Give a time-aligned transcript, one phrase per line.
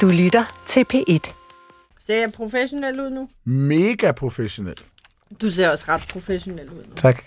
[0.00, 1.32] Du lytter til P1.
[2.00, 3.28] Ser jeg professionel ud nu?
[3.44, 4.74] Mega professionel.
[5.40, 6.94] Du ser også ret professionel ud nu.
[6.96, 7.24] Tak.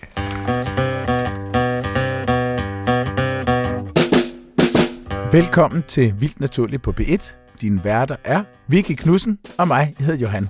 [5.32, 7.34] Velkommen til Vildt Naturligt på B1.
[7.62, 10.50] Din værter er Vicky Knudsen og mig, jeg hedder Johan.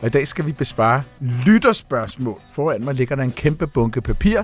[0.00, 1.02] Og i dag skal vi besvare
[1.46, 2.40] lytterspørgsmål.
[2.52, 4.42] Foran mig ligger der en kæmpe bunke papir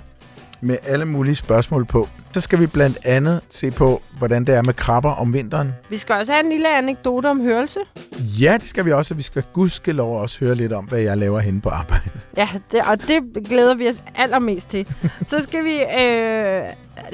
[0.61, 2.09] med alle mulige spørgsmål på.
[2.33, 5.73] Så skal vi blandt andet se på, hvordan det er med krabber om vinteren.
[5.91, 7.81] Vi skal også have en lille anekdote om hørelse.
[8.19, 11.19] Ja, det skal vi også, og vi skal gudskelov også høre lidt om, hvad jeg
[11.19, 12.11] laver henne på arbejde.
[12.37, 14.87] Ja, det, og det glæder vi os allermest til.
[15.27, 16.63] Så skal vi øh,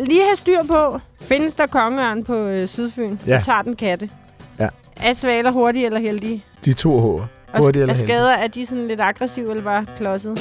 [0.06, 3.16] lige have styr på, findes der kongeørn på øh, Sydfyn?
[3.27, 3.38] Ja.
[3.38, 4.10] Du tager den katte.
[4.59, 4.68] Ja.
[4.96, 6.45] Er svaler hurtige eller heldige?
[6.65, 7.23] De to H'er.
[7.52, 10.38] Og Hurtigt eller er skader, er de sådan lidt aggressive eller bare klodset?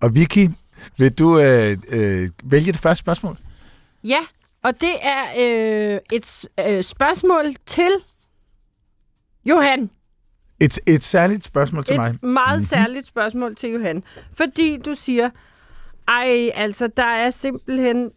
[0.00, 0.48] Og Vicky,
[0.96, 3.36] vil du øh, øh, vælge det første spørgsmål?
[4.04, 4.20] Ja,
[4.64, 7.90] og det er øh, et øh, spørgsmål til
[9.44, 9.90] Johan.
[10.60, 12.18] Et, et særligt spørgsmål til et mig.
[12.22, 12.64] meget Mhm.
[12.66, 14.04] særligt spørgsmål til Johan.
[14.36, 15.30] Fordi du siger,
[16.08, 18.10] ej, altså, der er simpelthen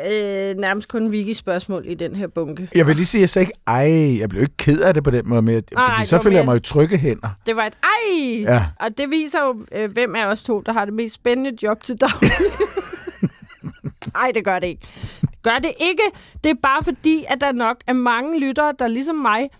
[0.00, 2.68] øh, nærmest kun Vicky-spørgsmål i den her bunke.
[2.74, 5.04] Jeg vil lige sige, at jeg sagde ikke, ej, jeg blev ikke ked af det
[5.04, 6.98] på den måde, med, Nej, fordi så det var føler jeg mere- mig jo trygge
[6.98, 7.28] hænder.
[7.46, 8.40] Det var et ej!
[8.40, 8.66] Ja.
[8.80, 11.82] Og det viser jo, øh, hvem af os to, der har det mest spændende job
[11.82, 12.30] til daglig.
[14.14, 14.86] Ej, det gør det ikke.
[15.42, 16.02] Gør det ikke.
[16.44, 19.50] Det er bare fordi, at der nok er mange lyttere, der ligesom mig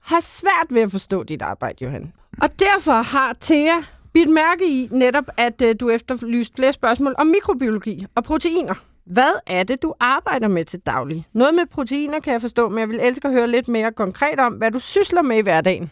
[0.00, 2.12] har svært ved at forstå dit arbejde, Johan.
[2.42, 3.74] Og derfor har Thea
[4.12, 8.74] bidt mærke i netop, at øh, du efterlyste flere spørgsmål om mikrobiologi og proteiner.
[9.10, 11.26] Hvad er det, du arbejder med til daglig?
[11.32, 14.40] Noget med proteiner kan jeg forstå, men jeg vil elske at høre lidt mere konkret
[14.40, 15.90] om, hvad du sysler med i hverdagen.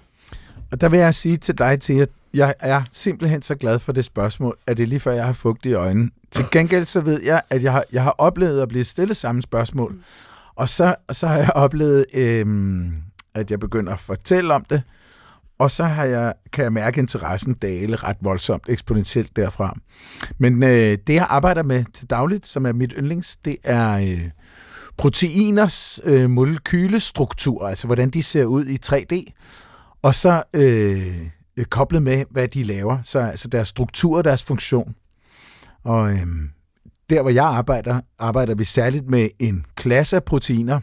[0.72, 3.92] Og der vil jeg sige til dig, til at jeg er simpelthen så glad for
[3.92, 6.10] det spørgsmål, at det er lige før, jeg har fugt i øjnene.
[6.30, 9.42] Til gengæld så ved jeg, at jeg har, jeg har oplevet at blive stillet samme
[9.42, 9.94] spørgsmål.
[10.56, 12.92] Og så, så har jeg oplevet, øhm,
[13.34, 14.82] at jeg begynder at fortælle om det.
[15.58, 19.76] Og så har jeg, kan jeg mærke interessen dale ret voldsomt, eksponentielt derfra.
[20.38, 24.30] Men øh, det, jeg arbejder med til dagligt, som er mit yndlings, det er øh,
[24.96, 29.32] proteiners øh, molekylestruktur, altså hvordan de ser ud i 3D.
[30.02, 34.42] Og så øh, øh, koblet med, hvad de laver, så altså deres struktur og deres
[34.42, 34.94] funktion.
[35.84, 36.26] Og øh,
[37.10, 40.80] der, hvor jeg arbejder, arbejder vi særligt med en klasse af proteiner,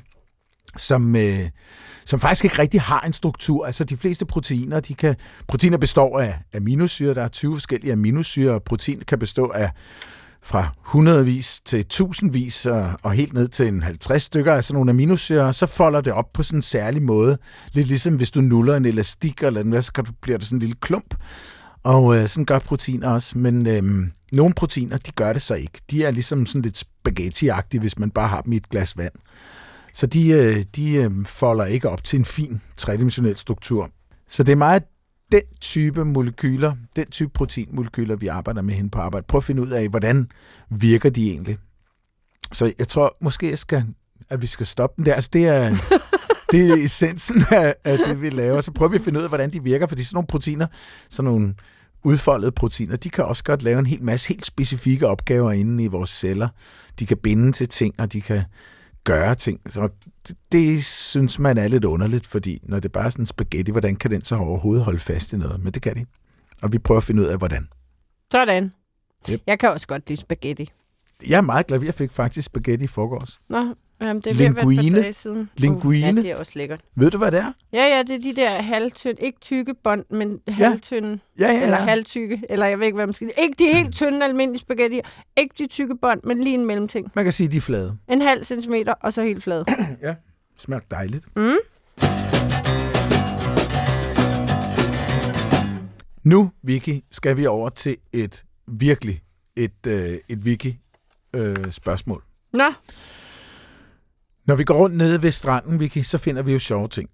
[0.77, 1.49] som, øh,
[2.05, 3.65] som faktisk ikke rigtig har en struktur.
[3.65, 5.15] Altså de fleste proteiner, de kan,
[5.47, 9.69] proteiner består af aminosyre, der er 20 forskellige aminosyre, og protein kan bestå af
[10.43, 14.89] fra hundredvis til tusindvis og, og helt ned til en 50 stykker af sådan nogle
[14.89, 17.37] aminosyre, så folder det op på sådan en særlig måde.
[17.71, 20.59] Lidt ligesom hvis du nuller en elastik eller noget, så du, bliver det sådan en
[20.59, 21.15] lille klump.
[21.83, 23.37] Og øh, sådan gør proteiner også.
[23.37, 25.81] Men øh, nogle proteiner, de gør det så ikke.
[25.91, 29.13] De er ligesom sådan lidt spaghetti hvis man bare har dem i et glas vand.
[29.93, 33.89] Så de, øh, de øh, folder ikke op til en fin tredimensionel struktur.
[34.27, 34.83] Så det er meget
[35.31, 39.25] den type molekyler, den type proteinmolekyler, vi arbejder med henne på arbejde.
[39.27, 40.31] Prøv at finde ud af, hvordan
[40.69, 41.57] virker de egentlig.
[42.51, 43.85] Så jeg tror måske, jeg skal,
[44.29, 45.13] at vi skal stoppe den der.
[45.13, 45.69] Altså, det er,
[46.51, 48.61] det er essensen af, af det, vi laver.
[48.61, 50.67] Så prøver vi at finde ud af, hvordan de virker, fordi sådan nogle proteiner,
[51.09, 51.55] sådan nogle
[52.03, 55.87] udfoldede proteiner, de kan også godt lave en hel masse helt specifikke opgaver inde i
[55.87, 56.47] vores celler.
[56.99, 58.43] De kan binde til ting, og de kan
[59.03, 59.71] gøre ting.
[59.71, 59.89] Så
[60.27, 63.71] det, det synes man er lidt underligt, fordi når det bare er sådan en spaghetti,
[63.71, 65.63] hvordan kan den så overhovedet holde fast i noget?
[65.63, 66.05] Men det kan de.
[66.61, 67.69] Og vi prøver at finde ud af, hvordan.
[68.31, 68.73] Sådan.
[69.29, 69.41] Yep.
[69.47, 70.69] Jeg kan også godt lide spaghetti.
[71.29, 73.39] Jeg er meget glad, jeg fik faktisk spaghetti i forgårs.
[73.49, 73.57] Nå,
[74.01, 75.01] jamen, det er ved Linguine.
[75.01, 75.49] dage siden.
[75.57, 76.09] Linguine.
[76.09, 76.81] Uh, ja, det er også lækkert.
[76.95, 77.51] Ved du, hvad det er?
[77.73, 81.77] Ja, ja, det er de der halvtynde, ikke tykke bånd, men halvtynde, Ja, ja, eller
[81.77, 81.83] ja.
[81.83, 84.99] halvtykke, eller jeg ved ikke, hvad man skal Ikke de helt tynde almindelige spaghetti,
[85.37, 87.11] ikke de tykke bånd, men lige en mellemting.
[87.15, 87.97] Man kan sige, de er flade.
[88.09, 89.63] En halv centimeter, og så helt flad.
[90.01, 90.15] Ja,
[90.55, 91.25] smager dejligt.
[91.35, 91.55] Mm.
[96.23, 99.21] Nu, Vicky, skal vi over til et virkelig
[99.55, 100.73] et, øh, et Vicky
[101.33, 102.23] øh, spørgsmål.
[102.53, 102.73] Nå,
[104.45, 107.09] Når vi går rundt nede ved stranden, Vicky, så finder vi jo sjove ting.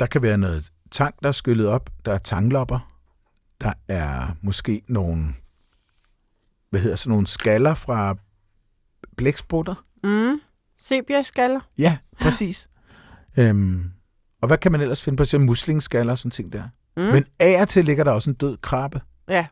[0.00, 1.90] Der kan være noget tang, der er skyllet op.
[2.04, 2.92] Der er tanglopper.
[3.60, 5.34] Der er måske nogle,
[6.70, 8.16] hvad hedder sådan nogle skaller fra
[9.16, 9.74] blæksprutter.
[10.04, 10.40] mm.
[10.78, 11.60] sepia-skaller.
[11.78, 12.68] Ja, præcis.
[13.38, 13.92] Øhm,
[14.40, 15.24] og hvad kan man ellers finde på?
[15.24, 16.68] Så muslingskaller og sådan ting der.
[16.96, 17.02] Mm.
[17.02, 19.00] Men af og til ligger der også en død krabbe.
[19.28, 19.46] Ja.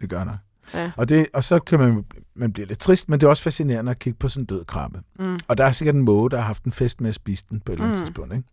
[0.00, 0.36] Det gør der.
[0.74, 0.90] Ja.
[0.96, 2.04] Og, det, og så kan man,
[2.34, 4.64] man blive lidt trist, men det er også fascinerende at kigge på sådan en død
[4.64, 5.00] krabbe.
[5.18, 5.38] Mm.
[5.48, 7.60] Og der er sikkert en måge, der har haft en fest med at spise den
[7.60, 8.04] på et eller andet Mm.
[8.06, 8.34] tidspunkt.
[8.34, 8.48] Ikke?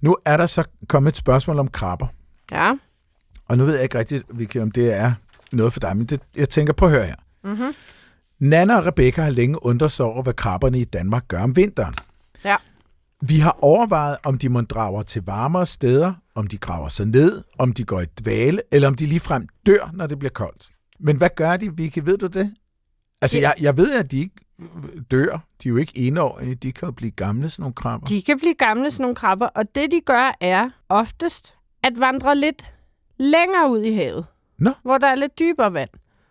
[0.00, 2.06] Nu er der så kommet et spørgsmål om krabber.
[2.52, 2.72] Ja.
[3.48, 5.12] Og nu ved jeg ikke rigtigt, Vicky, om det er
[5.52, 7.14] noget for dig, men det, jeg tænker, på at høre her.
[7.44, 7.74] Mm-hmm.
[8.38, 11.94] Nana og Rebecca har længe undret sig over, hvad krabberne i Danmark gør om vinteren.
[12.44, 12.56] Ja.
[13.20, 17.42] Vi har overvejet, om de må drager til varmere steder, om de graver sig ned,
[17.58, 20.70] om de går i dvale, eller om de ligefrem dør, når det bliver koldt.
[21.02, 21.98] Men hvad gør de, Vicky?
[22.04, 22.54] Ved du det?
[23.20, 23.42] Altså, Ja.
[23.48, 24.34] jeg, jeg ved, at de ikke
[25.10, 25.38] dør.
[25.62, 26.54] De er jo ikke enårige.
[26.54, 28.06] De kan jo blive gamle, sådan nogle krabber.
[28.06, 32.36] De kan blive gamle, sådan nogle krabber, og det de gør er oftest at vandre
[32.36, 32.74] lidt
[33.18, 34.26] længere ud i havet.
[34.58, 34.70] Nå.
[34.82, 35.90] Hvor der er lidt dybere vand.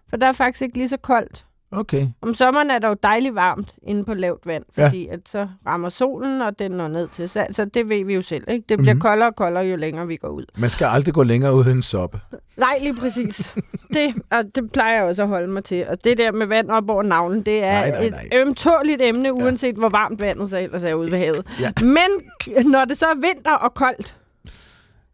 [0.10, 1.46] For der er faktisk ikke lige så koldt.
[1.74, 2.08] Okay.
[2.22, 4.86] Om sommeren er der jo dejligt varmt inde på lavt vand, Ja.
[4.86, 7.30] fordi at så rammer solen, og den når ned til.
[7.30, 8.44] Så altså, det ved vi jo selv.
[8.48, 8.66] Ikke?
[8.70, 8.86] Det bliver Mhm.
[8.86, 9.00] mm-hmm.
[9.02, 10.46] koldere og koldere, jo længere vi går ud.
[10.58, 12.20] Man skal aldrig gå længere ud end soppe.
[12.58, 13.54] Nej, lige præcis.
[13.94, 15.86] det, og det plejer jeg også at holde mig til.
[15.90, 18.22] Og det der med vand op over navlen, det er Nej, nej, nej.
[18.32, 21.48] et ømtåligt emne, uanset hvor varmt vandet så ellers er ude ved havet.
[21.60, 21.70] Ja.
[21.82, 24.18] Men når det så er vinter og koldt,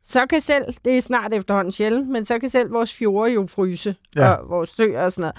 [0.07, 3.47] så kan selv, det er snart efterhånden sjældent, men så kan selv vores fjorde jo
[3.47, 4.29] fryse, Ja.
[4.33, 5.35] og vores søer og sådan noget.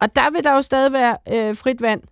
[0.00, 2.02] Og der vil der jo stadig være øh, frit vand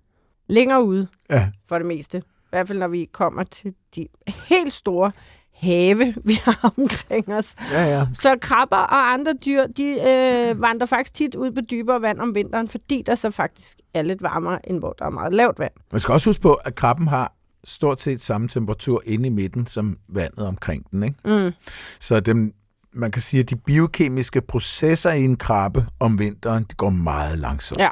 [0.48, 1.48] længere ude, Ja.
[1.68, 2.18] for det meste.
[2.18, 4.06] I hvert fald, når vi kommer til de
[4.48, 5.12] helt store
[5.54, 7.54] have, vi har omkring os.
[7.72, 8.06] Ja, ja.
[8.14, 12.34] Så krabber og andre dyr, de øh, vandrer faktisk tit ud på dybere vand om
[12.34, 15.72] vinteren, fordi der så faktisk er lidt varmere, end hvor der er meget lavt vand.
[15.92, 17.32] Man skal også huske på, at krabben har
[17.64, 21.02] stort set samme temperatur inde i midten som vandet omkring den.
[21.02, 21.16] Ikke?
[21.24, 21.52] Mm.
[22.00, 22.54] Så dem,
[22.92, 27.38] man kan sige, at de biokemiske processer i en krabbe om vinteren, de går meget
[27.38, 27.80] langsomt.
[27.80, 27.88] Ja.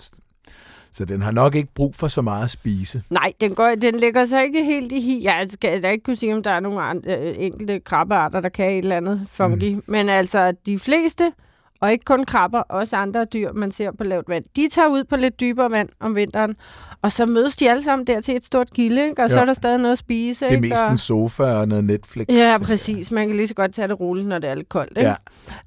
[0.93, 3.03] Så den har nok ikke brug for så meget at spise.
[3.11, 5.25] Nej, den, går, den ligger så ikke helt i hi.
[5.25, 8.49] Jeg skal da ikke kunne sige, om der er nogle andre, øh, enkelte krabbearter, der
[8.49, 9.75] kan et eller andet fungi.
[9.75, 9.83] Mm.
[9.87, 11.33] Men altså, de fleste,
[11.81, 15.05] og ikke kun krabber, også andre dyr, man ser på lavt vand, de tager ud
[15.05, 16.57] på lidt dybere vand om vinteren,
[17.03, 19.23] og så mødes de alle sammen der til et stort gilde, ikke?
[19.23, 19.43] og så Ja.
[19.43, 20.49] er der stadig noget at spise.
[20.49, 20.91] Det er mest og...
[20.91, 22.27] en sofa og noget Netflix.
[22.29, 23.11] Ja, præcis.
[23.13, 24.99] Man kan lige så godt tage det roligt, når det er lidt koldt.
[24.99, 25.15] Ikke?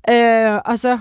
[0.08, 0.54] Ja.
[0.56, 1.00] Øh, og så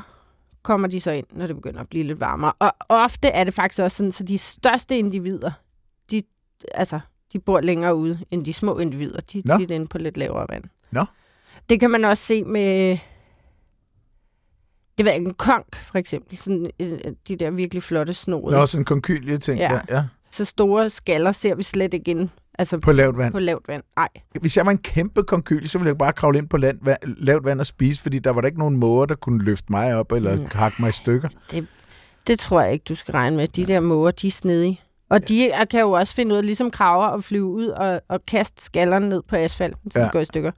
[0.63, 2.53] kommer de så ind, når det begynder at blive lidt varmere.
[2.59, 5.51] Og ofte er det faktisk også sådan, så de største individer,
[6.11, 6.23] de,
[6.75, 7.01] altså,
[7.33, 9.21] de bor længere ude end de små individer.
[9.33, 9.59] De er Nå.
[9.59, 10.65] tit inde på lidt lavere vand.
[10.91, 11.05] Nå.
[11.69, 12.99] Det kan man også se med,
[14.99, 16.39] det var en konk, for eksempel.
[16.39, 16.99] Sådan, øh,
[17.29, 18.53] de der virkelig flotte snore.
[18.53, 19.59] Nå, sådan en konkylie ting.
[19.59, 19.81] Ja.
[19.91, 20.05] Ja.
[20.31, 22.29] Så store skaller ser vi slet ikke ind.
[22.59, 23.33] Altså På lavt vand.
[23.33, 23.83] på lavt vand.
[23.97, 24.09] Nej.
[24.41, 26.97] Hvis jeg var en kæmpe konkylie, så ville jeg bare kravle ind på land, va-
[27.19, 29.95] lavt vand og spise, fordi der var der ikke nogen måger, der kunne løfte mig
[29.97, 30.47] op eller Mm.
[30.53, 31.29] hakke mig i stykker.
[32.27, 33.47] Det tror jeg ikke, du skal regne med.
[33.47, 34.81] De der måger, de er snedige.
[35.11, 38.21] Og de kan jo også finde ud af, ligesom kraver, at flyve ud og, og
[38.27, 39.99] kaste skallerne ned på asfalten, så.
[39.99, 40.05] Ja.
[40.05, 40.53] de går i stykker.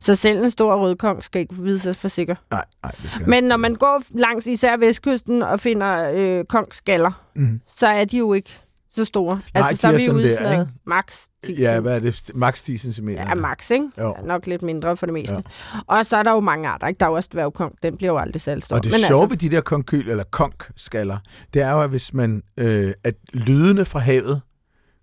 [0.00, 2.34] Så selv en stor rødkong skal ikke vide sig for sikker.
[2.50, 7.10] Nej, nej, det skal Men når man går langs især vestkysten og finder øh, kongsskaller,
[7.36, 7.60] Mm.
[7.68, 8.58] så er de jo ikke
[8.94, 9.40] så store.
[9.54, 12.30] altså, de så er er vi ude sådan noget max 10 Ja, hvad er det?
[12.34, 13.08] Max 10 cm.
[13.08, 13.90] Ja, max, ikke?
[13.98, 14.14] Jo.
[14.18, 15.34] Ja, nok lidt mindre for det meste.
[15.34, 15.78] Ja.
[15.86, 16.98] Og så er der jo mange arter, ikke?
[16.98, 17.74] Der er jo også dværgkong.
[17.82, 18.76] Den bliver jo aldrig særlig stor.
[18.76, 21.18] Og det Men sjove altså, ved de der konkyl, eller konkskaller,
[21.54, 24.40] det er jo, at hvis man, øh, at lydene fra havet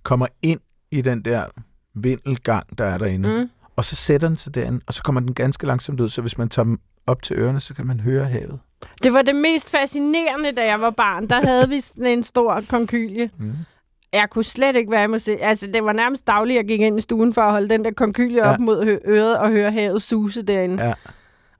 [0.04, 0.60] kommer ind
[0.92, 1.46] i den der
[1.96, 3.36] vindelgang, der er derinde, mm.
[3.36, 6.22] mm, og så sætter den sig derinde, og så kommer den ganske langsomt ud, så
[6.22, 8.60] hvis man tager dem op til ørerne, så kan man høre havet.
[9.04, 11.30] Det var det mest fascinerende, da jeg var barn.
[11.30, 13.30] Der havde vi sådan en stor konkylie.
[13.38, 13.54] Mm.
[14.14, 15.38] Jeg kunne slet ikke være med se.
[15.42, 17.92] Altså, det var nærmest dagligt, jeg gik ind i stuen for at holde den der
[17.92, 18.54] konkylie Ja.
[18.54, 20.84] op mod øret og høre havet suse derinde.
[20.88, 20.94] Ja.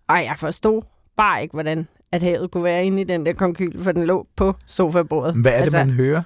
[0.08, 0.82] Og jeg forstod
[1.18, 4.28] bare ikke, hvordan at havet kunne være inde i den der konkylie, for den lå
[4.36, 5.36] på sofabordet.
[5.36, 6.22] Hvad er det, altså, man hører?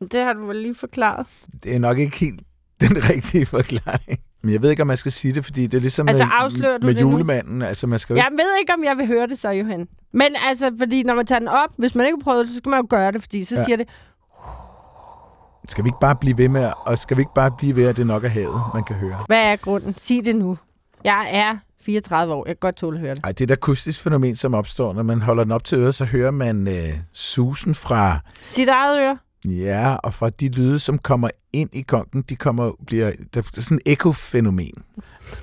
[0.00, 1.26] Det har du vel lige forklaret.
[1.64, 2.40] Det er nok ikke helt
[2.80, 4.18] den rigtige forklaring.
[4.42, 6.78] Men jeg ved ikke, om man skal sige det, fordi det er ligesom Altså, med,
[6.82, 7.10] med det nu?
[7.10, 7.62] julemanden.
[7.62, 9.88] Altså, man skal jo Jeg ved ikke, om jeg vil høre det så, Johan.
[10.12, 12.56] Men altså, fordi når man tager den op, hvis man ikke har prøvet det, så
[12.56, 13.64] skal man jo gøre det, fordi så Ja.
[13.64, 13.88] siger det,
[15.68, 17.96] skal vi ikke bare blive ved med, og skal vi ikke bare blive ved, at
[17.96, 19.16] det nok er havet, man kan høre?
[19.26, 19.94] hvad er grunden?
[19.98, 20.58] Sig det nu.
[21.04, 22.46] Jeg er 34 år.
[22.46, 23.24] Jeg kan godt tåle at høre det.
[23.24, 25.94] Ej, det er et akustisk fænomen, som opstår, når man holder den op til øret,
[25.94, 29.18] så hører man øh, susen fra, Sit eget øre.
[29.44, 33.60] ja, og fra de lyde, som kommer ind i konken, de kommer, bliver, der er
[33.60, 34.72] sådan et ekofænomen.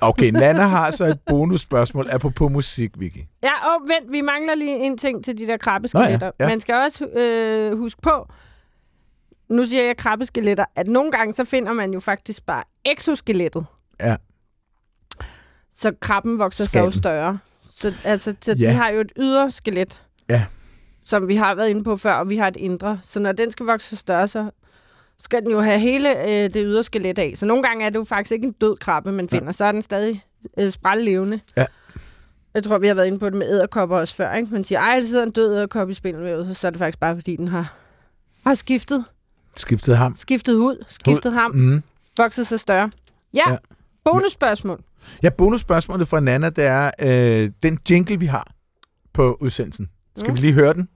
[0.01, 3.20] Okay, Nana har så et bonusspørgsmål, apropos musik, Vicky.
[3.44, 6.20] Ja, og vent, vi mangler lige en ting til de der krabbeskeletter.
[6.20, 6.50] Nå ja, ja.
[6.50, 8.27] Man skal også øh, huske på,
[9.49, 13.65] nu siger jeg krabbeskeletter, at nogle gange så finder man jo faktisk bare exoskelettet.
[13.99, 14.15] Ja.
[15.73, 17.37] Så krabben vokser sig jo større.
[17.75, 18.69] Så, altså, så Ja.
[18.69, 20.01] de har jo et ydre skelet.
[20.29, 20.45] Ja.
[21.03, 22.99] Som vi har været inde på før, og vi har et indre.
[23.03, 24.49] Så når den skal vokse sig større, så
[25.17, 27.33] skal den jo have hele øh, det ydre skelet af.
[27.35, 29.51] Så nogle gange er det jo faktisk ikke en død krabbe, man finder.
[29.51, 30.23] Så er den stadig
[30.59, 31.39] øh, sprællevende.
[31.57, 31.65] Ja.
[32.53, 34.33] Jeg tror, vi har været inde på det med æderkopper også før.
[34.33, 34.53] Ikke?
[34.53, 37.15] Man siger, ej, der sidder en død æderkop i spindelvævet, så er det faktisk bare,
[37.15, 37.73] fordi den har,
[38.45, 39.05] har skiftet,
[39.57, 40.15] Skiftet ham.
[40.17, 41.83] skiftet hud, skiftet ham, Mm.
[42.17, 42.91] vokset sig større.
[43.35, 43.57] Ja, Ja.
[44.03, 44.83] bonusspørgsmål.
[45.24, 48.51] Ja, bonusspørgsmålet fra Nana, det er øh, den jingle, vi har
[49.13, 49.89] på udsendelsen.
[50.17, 50.35] Skal Mm.
[50.35, 50.89] vi lige høre den?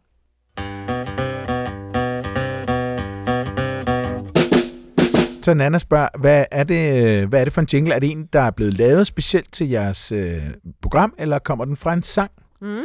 [5.44, 7.94] Så Nana spørger, hvad er, det, øh, hvad er det for en jingle?
[7.94, 10.42] Er det en, der er blevet lavet specielt til jeres øh,
[10.82, 12.32] program, eller kommer den fra en sang?
[12.62, 12.82] Mm.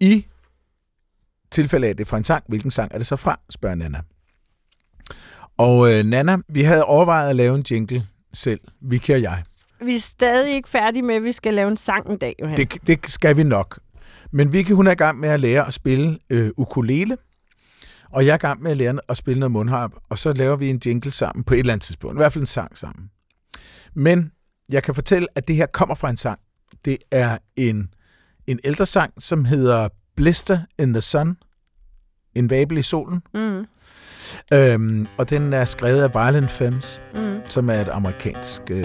[0.00, 0.26] I
[1.50, 4.00] tilfælde af, det fra en sang, hvilken sang er det så fra, spørger Nana.
[5.60, 9.44] Og øh, Nana, vi havde overvejet at lave en jingle selv, Vicky og jeg.
[9.80, 12.56] Vi er stadig ikke færdige med, at vi skal lave en sang en dag, Johan.
[12.56, 13.80] Det, det skal vi nok.
[14.30, 17.16] Men Vicky, hun er i gang med at lære at spille øh, ukulele,
[18.10, 20.56] og jeg er i gang med at lære at spille noget mundharp, og så laver
[20.56, 22.16] vi en jingle sammen på et eller andet tidspunkt.
[22.16, 23.10] I hvert fald en sang sammen.
[23.94, 24.32] Men
[24.68, 26.38] jeg kan fortælle, at det her kommer fra en sang.
[26.84, 27.94] Det er en,
[28.46, 31.36] en ældre sang, som hedder Blister in the Sun.
[32.34, 33.22] En vabel i solen.
[33.34, 33.66] Mm.
[34.52, 37.36] Øhm, og den er skrevet af Violent Femmes, Mm.
[37.48, 38.84] som er et amerikansk øh,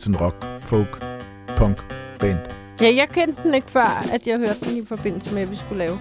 [0.00, 1.04] sådan rock, folk,
[1.56, 1.76] punk
[2.18, 2.38] band.
[2.80, 5.56] Ja, jeg kendte den ikke før, at jeg hørte den i forbindelse med, at vi
[5.56, 5.98] skulle lave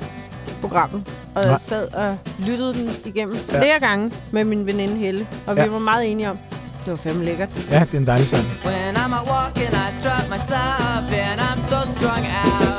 [0.61, 1.03] programmet.
[1.35, 1.51] Og Nej.
[1.51, 3.59] jeg sad og lyttede den igennem Ja.
[3.61, 5.27] flere gange med min veninde Helle.
[5.47, 5.65] Og Ja.
[5.65, 6.37] vi var meget enige om,
[6.85, 7.49] det var fandme lækkert.
[7.71, 8.43] Ja, det er en dejlig sang.
[8.65, 12.74] When I'm walking, I strut my stuff, and I'm so strung out.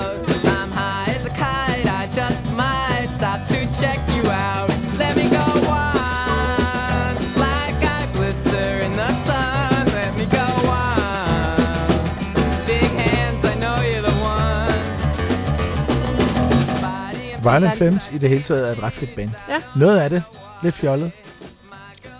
[17.52, 19.30] Violent Femmes i det hele taget er et ret fedt band.
[19.48, 19.62] Ja.
[19.76, 20.22] Noget af det,
[20.62, 21.12] lidt fjollet.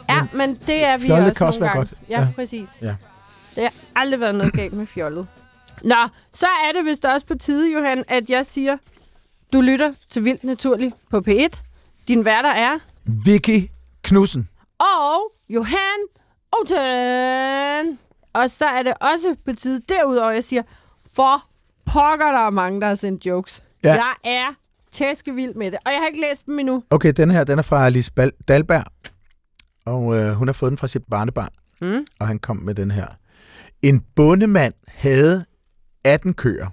[0.09, 1.89] Ja, men det er vi Fjollet også kan også nogle være gange.
[2.01, 2.11] godt.
[2.11, 2.29] Ja, Ja.
[2.37, 2.69] præcis.
[2.83, 2.95] Ja.
[3.55, 5.27] Det har aldrig været noget galt med fjollet.
[5.85, 5.97] Nå,
[6.33, 8.77] så er det vist også på tide, Johan, at jeg siger,
[9.53, 11.49] du lytter til Vildt Naturligt på P1.
[12.09, 13.71] Din værter er Vicky
[14.03, 14.49] Knudsen.
[14.79, 16.01] og Johan
[16.53, 17.99] Oten.
[18.33, 20.63] Og så er det også på tide derudover, jeg siger,
[21.17, 21.43] for
[21.87, 23.63] pokker, der er mange, der har sendt jokes.
[23.85, 23.93] Ja.
[23.95, 24.55] Jeg er
[24.97, 26.83] tæskevild med det, og jeg har ikke læst dem endnu.
[26.91, 28.85] Okay, den her, den er fra Alice Bal- Dalberg,
[29.85, 32.07] og øh, hun har fået den fra sit barnebarn, mm.
[32.21, 33.07] og han kom med den her.
[33.83, 35.45] En bondemand havde
[36.05, 36.69] 18 køer.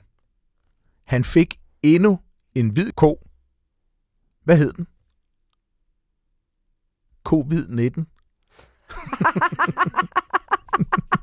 [1.05, 2.19] Han fik endnu
[2.55, 3.27] en hvid ko.
[4.43, 4.87] Hvad hed den?
[7.29, 8.03] Covid-19.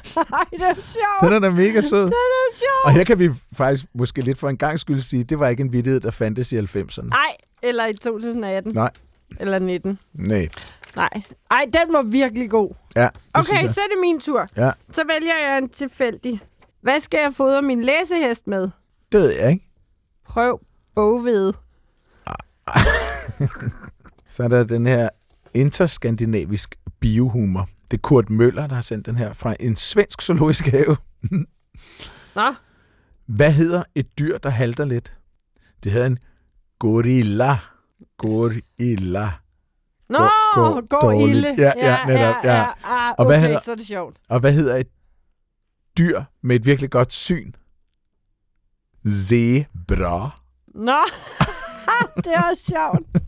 [0.30, 1.22] Nej, det er sjovt.
[1.22, 2.02] Den er da mega sød.
[2.04, 2.80] Den er sjov.
[2.84, 5.60] Og her kan vi faktisk måske lidt for en gang skyld sige, det var ikke
[5.60, 7.08] en vittighed, der fandtes i 90'erne.
[7.08, 8.72] Nej, eller i 2018.
[8.72, 8.90] Nej.
[9.40, 9.98] Eller 19.
[10.14, 10.48] Nej.
[10.96, 11.22] Nej.
[11.50, 12.74] Ej, den var virkelig god.
[12.96, 14.46] Ja, Okay, så er det min tur.
[14.56, 14.70] Ja.
[14.92, 16.40] Så vælger jeg en tilfældig.
[16.82, 18.62] Hvad skal jeg fodre min læsehest med?
[19.12, 19.66] Det ved jeg ikke.
[20.28, 20.60] Prøv
[20.94, 21.54] bogvede.
[22.26, 22.82] Ah.
[24.28, 25.08] så er der den her
[25.54, 27.68] interskandinavisk biohumor.
[27.92, 30.96] Det er Kurt Møller, der har sendt den her fra en svensk zoologisk have.
[32.36, 32.54] Nå,
[33.26, 35.12] Hvad hedder et dyr, der halter lidt?
[35.82, 36.18] Det hedder en
[36.78, 37.58] gorilla.
[38.18, 39.28] Gorilla.
[40.08, 41.54] Nå, Går- går, går ilde.
[41.58, 42.56] Ja, ja, netop, ja.
[42.56, 42.66] ja.
[42.84, 44.16] Ah, Og hvad hedder- så er det sjovt.
[44.28, 44.88] Og hvad hedder et
[45.98, 47.52] dyr med et virkelig godt syn?
[49.08, 50.40] Zebra.
[50.74, 50.98] Nå,
[52.24, 53.21] det er også sjovt.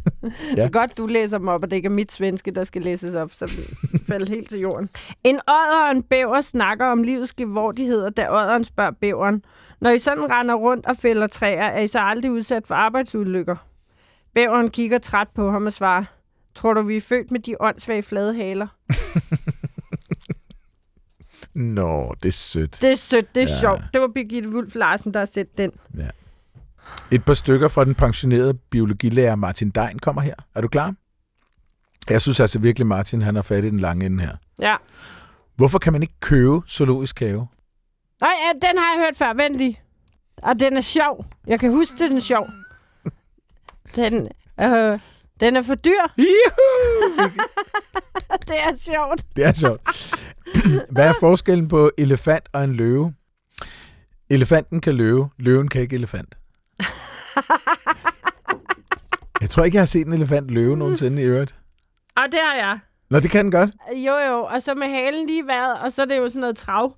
[0.57, 0.63] Ja.
[0.63, 0.69] ja.
[0.69, 3.31] Godt, du læser dem op, og det ikke er mit svenske, der skal læses op,
[3.35, 3.47] så
[4.09, 4.89] falder helt til jorden.
[5.25, 9.45] En odder og en bæver snakker om livets gevordigheder, da odderen spørger bæveren.
[9.81, 13.57] Når I sådan render rundt og fælder træer, er I så aldrig udsat for arbejdsulykker?
[14.35, 16.05] Bæveren kigger træt på ham og svarer,
[16.55, 18.67] Tror du, vi er født med de åndssvage flade haler?
[21.55, 22.79] Nå, det er sødt.
[22.83, 23.53] Det er sødt, det er Ja.
[23.55, 23.61] ja.
[23.61, 23.83] sjovt.
[23.93, 25.73] Det var Birgitte Wulf Larsen, der har set den.
[27.13, 30.35] Et par stykker fra den pensionerede biologilærer Martin Dein kommer her.
[30.55, 30.95] Er du klar?
[32.11, 34.37] Jeg synes altså virkelig, Martin han har fat i den lange ende her.
[34.61, 34.77] Ja.
[35.57, 37.47] Hvorfor kan man ikke købe zoologisk have?
[38.21, 39.35] Nej, ja, den har jeg hørt før.
[39.35, 39.81] Vent lige.
[40.43, 41.27] Og den er sjov.
[41.47, 42.47] Jeg kan huske, den er sjov.
[43.97, 44.29] Den,
[44.61, 44.99] øh,
[45.41, 46.01] den er for dyr.
[48.49, 49.37] Det er sjovt.
[49.37, 49.81] Det er sjovt.
[50.95, 53.15] Hvad er forskellen på elefant og en løve?
[54.31, 56.35] Elefanten kan løve, løven kan ikke elefant.
[59.45, 61.55] Jeg tror ikke, jeg har set en elefant løve nogensinde i øvrigt.
[62.17, 62.79] Og det har jeg.
[63.11, 63.71] Nå, det kan den godt.
[63.97, 64.41] Jo, jo.
[64.45, 66.97] Og så med halen lige været, og så er det jo sådan noget trav.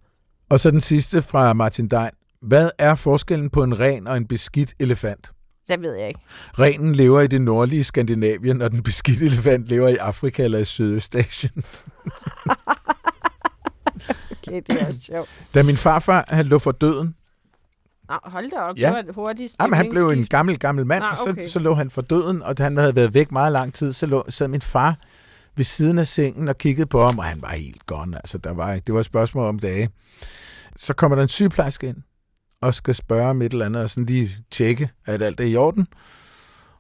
[0.50, 2.10] Og så den sidste fra Martin Dein.
[2.42, 5.30] Hvad er forskellen på en ren og en beskidt elefant?
[5.68, 6.20] Det ved jeg ikke.
[6.58, 10.64] Renen lever i det nordlige Skandinavien, og den beskidte elefant lever i Afrika eller i
[10.64, 11.64] Sydøstasien.
[14.30, 15.28] Okay, det er sjovt.
[15.54, 17.14] Da min farfar han lå for døden,
[18.08, 18.76] Nå, hold da op.
[18.76, 18.86] Ja.
[18.86, 21.46] Det var hurtigt Jamen, han blev en gammel, gammel mand, Nå, og så, okay.
[21.46, 24.06] så lå han for døden, og da han havde været væk meget lang tid, så
[24.06, 24.96] lå, sad min far
[25.56, 28.16] ved siden af sengen og kiggede på ham, og han var helt gone.
[28.16, 29.90] Altså, der var, det var et spørgsmål om dage.
[30.76, 31.96] Så kommer der en sygeplejerske ind,
[32.60, 35.56] og skal spørge om et eller andet, og sådan lige tjekke, at alt er i
[35.56, 35.86] orden.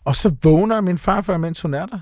[0.04, 2.00] Og så vågner min farfar, mens hun er der.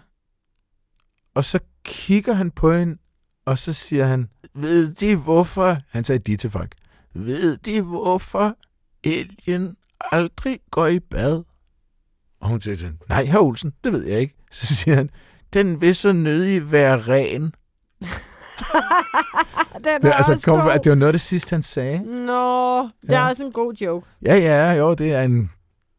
[1.35, 2.99] Og så kigger han på hende,
[3.47, 6.75] og så siger han, ved de hvorfor, han sagde de til folk,
[7.15, 8.57] ved de hvorfor
[9.05, 11.43] elgen aldrig går i bad?
[12.41, 14.35] Og hun siger til ham, nej, herr Olsen, det ved jeg ikke.
[14.51, 15.11] Så siger han,
[15.53, 17.43] den vil så nødig være ren.
[19.75, 20.79] Den er Det, altså, også kom, god.
[20.85, 21.99] det var noget af det sidste, han sagde.
[22.27, 23.29] Nå, det er Ja.
[23.29, 24.07] også en god joke.
[24.23, 25.51] Ja, ja, jo, det er en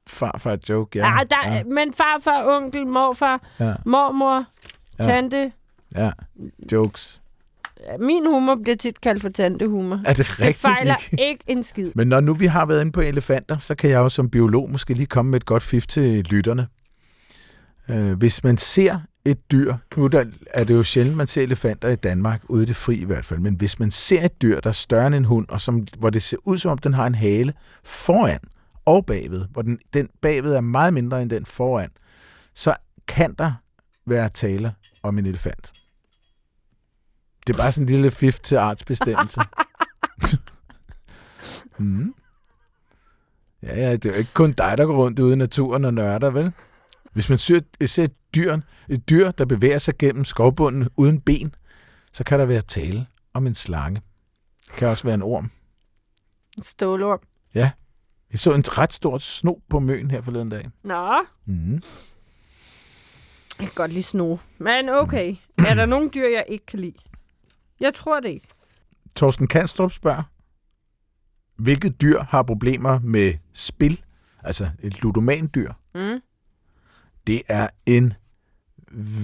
[0.08, 1.08] farfar-joke, ja.
[1.12, 4.46] Ja, der, ja, Men farfar, onkel, morfar, ja, mormor,
[5.00, 5.04] Ja.
[5.04, 5.52] tante.
[5.96, 6.12] ja,
[6.72, 7.22] jokes.
[8.00, 9.96] Min humor bliver tit kaldt for tantehumor.
[10.06, 10.58] Er det Det rigtigt?
[10.58, 11.22] fejler Nick?
[11.22, 11.92] ikke en skid.
[11.96, 14.72] Men når nu vi har været inde på elefanter, så kan jeg jo som biolog
[14.72, 16.68] måske lige komme med et godt fif til lytterne.
[17.90, 21.90] Øh, hvis man ser et dyr, nu der er det jo sjældent, man ser elefanter
[21.90, 24.60] i Danmark, ude i det fri i hvert fald, men hvis man ser et dyr,
[24.60, 26.94] der er større end en hund, og som, hvor det ser ud som om, den
[26.94, 27.54] har en hale
[27.84, 28.40] foran
[28.86, 31.90] og bagved, hvor den, den bagved er meget mindre end den foran,
[32.54, 32.76] så
[33.08, 33.52] kan der
[34.08, 35.72] være tale om en elefant.
[37.48, 39.42] Det er bare sådan en lille fif til artsbestemmelse.
[41.80, 42.14] mm.
[43.64, 45.94] Ja, ja, det er jo ikke kun dig, der går rundt ude i naturen og
[45.94, 46.52] nørder, vel?
[47.14, 48.58] Hvis man ser, ser et, dyr,
[48.90, 51.56] et dyr, der bevæger sig gennem skovbunden uden ben,
[52.14, 54.02] så kan der være tale om en slange.
[54.68, 55.52] Det kan også være en orm.
[56.58, 57.20] En Stålorm.
[57.56, 57.72] Jeg
[58.36, 60.70] så en ret stor sno på møen her forleden dag.
[60.84, 61.12] Nå,
[61.46, 61.74] Mm.
[61.74, 61.82] jeg
[63.68, 64.38] kan godt lide sno.
[64.58, 66.94] Men okay, er der nogle dyr, jeg ikke kan lide?
[67.80, 68.48] Jeg tror det ikke.
[69.16, 70.24] Torsten Kanstrup spørger,
[71.56, 74.02] hvilket dyr har problemer med spil?
[74.44, 75.72] Altså et ludomandyr.
[75.96, 76.20] Mm.
[77.28, 78.14] Det er en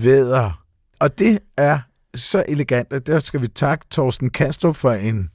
[0.03, 0.65] væder.
[0.99, 1.79] Og det er
[2.15, 5.29] så elegant, at der skal vi takke Torsten Kanstrup for en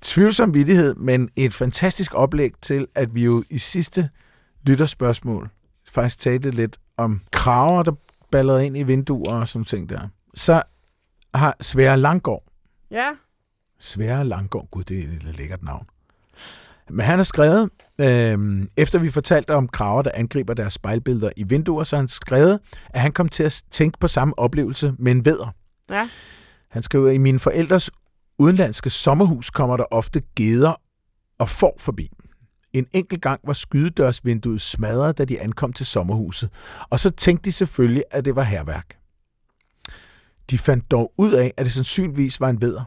[0.00, 4.08] tvivlsom vittighed, men et fantastisk oplæg til, at vi jo i sidste
[4.66, 5.50] lytterspørgsmål
[5.90, 7.92] faktisk talte lidt om kraver, der
[8.30, 10.08] ballerede ind i vinduer og sådan ting der.
[10.34, 10.62] Så
[11.34, 12.42] har Svære Langgaard,
[12.90, 13.10] Ja,
[13.78, 15.86] Svære Langgaard, gud, det er et lækkert navn.
[16.90, 17.70] Men han har skrevet,
[18.00, 22.60] øh, efter vi fortalte om kraver, der angriber deres spejlbilleder i vinduer, så han skrevet,
[22.90, 25.54] at han kom til at tænke på samme oplevelse med en vædder.
[25.90, 26.08] ja.
[26.70, 27.90] Han skriver, i mine forældres
[28.38, 30.74] udenlandske sommerhus kommer der ofte geder
[31.38, 32.10] og får forbi.
[32.72, 36.50] En enkelt gang var skydedørsvinduet smadret, da de ankom til sommerhuset,
[36.90, 38.96] og så tænkte de selvfølgelig, at det var herværk.
[40.50, 42.84] De fandt dog ud af, at det sandsynligvis var en vædder.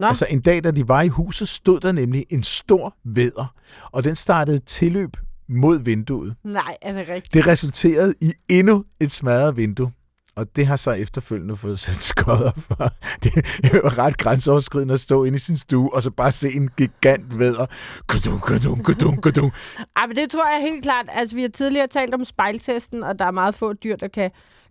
[0.00, 0.06] Nå.
[0.06, 3.54] Altså en dag, da de var i huset, stod der nemlig en stor vædder,
[3.92, 5.16] og den startede tilløb
[5.48, 6.34] mod vinduet.
[6.44, 7.34] Nej, er det rigtigt?
[7.34, 9.92] Det resulterede i endnu et smadret vindue.
[10.36, 12.74] Og det har så efterfølgende fået sat skodder for.
[13.22, 13.32] Det
[13.64, 16.68] er jo ret grænseoverskridende at stå inde i sin stue, og så bare se en
[16.68, 17.66] gigant vædder.
[18.06, 19.52] Kudung, kudung, kudung, kudung.
[19.96, 21.06] Ej, men det tror jeg helt klart.
[21.08, 24.30] Altså, vi har tidligere talt om spejltesten, og der er meget få dyr, der kan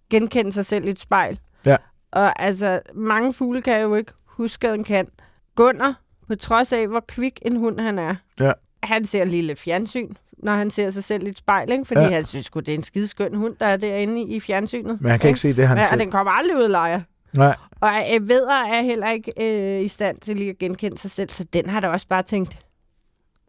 [0.10, 1.40] genkende sig selv i et spejl.
[1.66, 1.78] Ja.
[2.12, 5.08] Og altså, mange fugle kan jo ikke huske, at den kan.
[5.56, 5.96] Gunnar,
[6.28, 8.52] på trods af, hvor kvik en hund han er, Ja.
[8.84, 11.86] han ser lige lidt fjernsyn, når han ser sig selv i et spejl, ikke?
[11.86, 12.10] fordi Ja.
[12.10, 15.02] han synes det er en skideskøn hund, der er derinde i, fjernsynet.
[15.02, 15.96] Men han kan ikke se det, han Ja, ser.
[15.96, 17.02] og den kommer aldrig ud af lejr.
[17.34, 17.56] Nej.
[17.82, 19.34] Og øh, vedder er heller ikke
[19.78, 22.24] øh, i stand til lige at genkende sig selv, så den har da også bare
[22.24, 22.58] tænkt,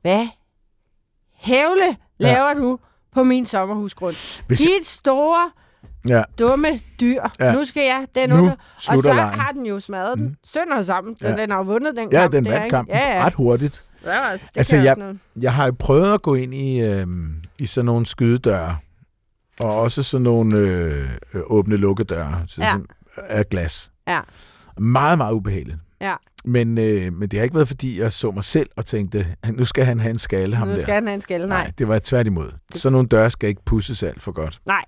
[0.03, 0.29] hvad
[1.33, 2.55] hævle laver ja.
[2.55, 2.79] du
[3.13, 4.45] på min sommerhusgrund?
[4.47, 5.51] Hvis- Dit store,
[6.09, 6.23] Ja.
[6.39, 6.69] dumme
[7.01, 7.21] dyr.
[7.41, 7.47] Ja.
[7.47, 7.53] Ja.
[7.55, 8.51] Nu skal jeg den Nu under.
[8.89, 9.19] Og så lejen.
[9.41, 10.27] har den jo smadret den.
[10.27, 10.35] Mm.
[10.45, 11.37] Sønder sammen, så Ja.
[11.37, 12.33] den har jo vundet den Ja, kamp.
[12.33, 13.27] den der, vandt kampen Ja, ja.
[13.27, 13.85] ret hurtigt.
[14.05, 15.17] Ja, altså, det Altså, kan jeg-.
[15.41, 17.07] Jeg har jo prøvet at gå ind i, øh,
[17.59, 18.77] i sådan nogle skydedøre,
[19.61, 22.71] og også sådan nogle øh, øh, åbne lukkedøre så, Ja.
[22.73, 22.87] som
[23.29, 23.91] af glas.
[24.09, 24.21] Ja.
[24.79, 25.77] Meget, meget ubehageligt.
[26.01, 26.15] Ja.
[26.45, 29.65] Men, øh, men det har ikke været, fordi jeg så mig selv og tænkte, nu
[29.65, 30.83] skal han have en skalle, ham Nu der.
[30.83, 31.47] skal han have en skalle.
[31.49, 31.63] Nej.
[31.63, 32.51] Nej, det var tværtimod.
[32.75, 34.61] Sådan nogle døre skal ikke pusses alt for godt.
[34.67, 34.85] Nej.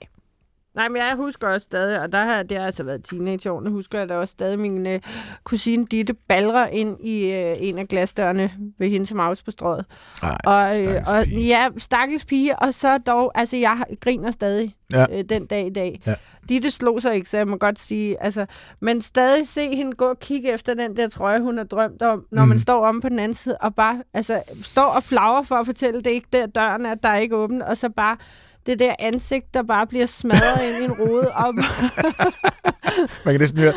[0.76, 3.98] Nej, men jeg husker også stadig, og der har det har altså været teenageårene, husker
[3.98, 5.00] jeg da også stadig min øh,
[5.44, 9.84] kusine Ditte balrer ind i øh, en af glasdørene ved hende som på strået.
[10.22, 15.06] Ej, Og, øh, og ja, stakkels pige, og så dog, altså jeg griner stadig Ja.
[15.12, 16.00] øh, den dag i dag.
[16.06, 16.14] Ja.
[16.48, 18.46] Ditte slog sig ikke, så jeg må godt sige, altså,
[18.80, 22.26] men stadig se hende gå og kigge efter den der trøje, hun har drømt om,
[22.30, 22.48] når mm.
[22.48, 22.58] man Mhm.
[22.62, 26.00] står om på den anden side, og bare, altså, står og flagrer for at fortælle,
[26.00, 28.16] det ikke der døren er, der er ikke åben, og så bare
[28.66, 31.54] det der ansigt, der bare bliver smadret ind i en rode op.
[33.24, 33.72] Man kan næsten høre,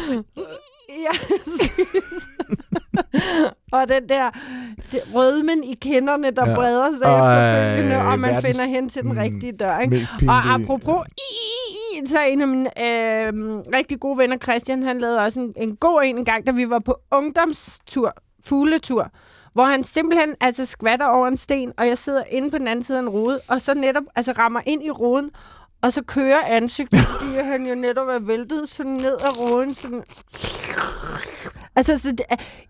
[0.89, 1.11] ja,
[3.71, 4.29] og den der
[4.91, 6.55] det, rødmen i kinderne, der Ja.
[6.55, 9.79] breder sig Ej, efterfølgende, og man verdens- finder hen til den Mm, rigtige dør.
[9.79, 10.07] Ikke?
[10.27, 13.33] Og apropos, i, i, så en af mine øh,
[13.75, 16.69] rigtig gode venner, Christian, han lavede også en, en god en en gang, da vi
[16.69, 18.13] var på ungdomstur,
[18.45, 19.11] fugletur,
[19.53, 22.83] hvor han simpelthen altså skvatter over en sten, og jeg sidder inde på den anden
[22.83, 25.31] side af en rode, og så netop altså rammer ind i roden,
[25.81, 29.75] Og så kører ansigtet, fordi han jo netop er væltet sådan ned ad roden.
[29.75, 30.03] Sådan.
[31.75, 32.21] Altså, så det,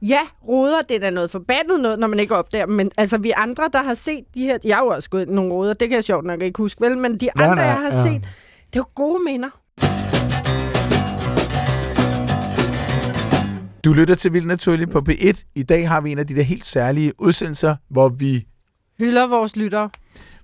[0.02, 2.76] ja, roder, det er da noget forbandet noget, når man ikke opdager dem.
[2.76, 4.58] Men altså, vi andre, der har set de her...
[4.63, 6.98] Jeg har jo også gået nogle roder, det kan jeg sjovt nok ikke huske, vel?
[6.98, 8.04] Men de Nej, andre, nej, jeg har ja.
[8.04, 8.22] set,
[8.74, 9.50] det er jo gode minder.
[13.84, 15.44] Du lytter til Vildt Naturligt på P1.
[15.56, 18.48] I dag har vi en af de der helt særlige udsendelser, hvor vi,
[18.98, 19.89] Hylder vores lyttere.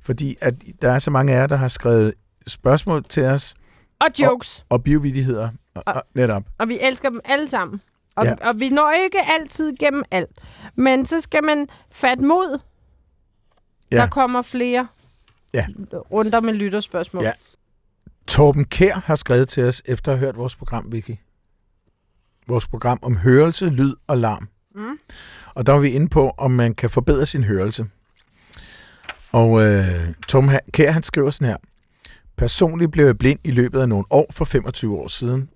[0.02, 2.14] fordi at der er så mange af jer, der har skrevet
[2.48, 3.56] spørgsmål til os,
[4.02, 4.66] Og jokes.
[4.70, 6.44] og biovidigheder, og, og, netop.
[6.60, 7.82] Og vi elsker dem alle sammen.
[8.16, 8.34] Og, Ja.
[8.50, 10.30] og vi når ikke altid gennem alt.
[10.76, 12.60] Men så skal man fatte mod.
[13.92, 13.98] Ja.
[13.98, 14.88] Der kommer flere
[15.54, 15.66] Ja.
[15.94, 17.24] runder med lytterspørgsmål.
[17.24, 17.32] Ja.
[18.28, 21.12] Torben Kær har skrevet til os, efter at have hørt vores program, Vicky.
[22.48, 24.48] Vores program om hørelse, lyd og larm.
[24.76, 24.98] Mm.
[25.56, 27.86] Og der var vi inde på, om man kan forbedre sin hørelse.
[29.32, 31.58] Og øh, Tom Kær, han skriver sådan her.
[32.38, 35.50] Personligt blev jeg blind i løbet af nogle år for 25 år siden,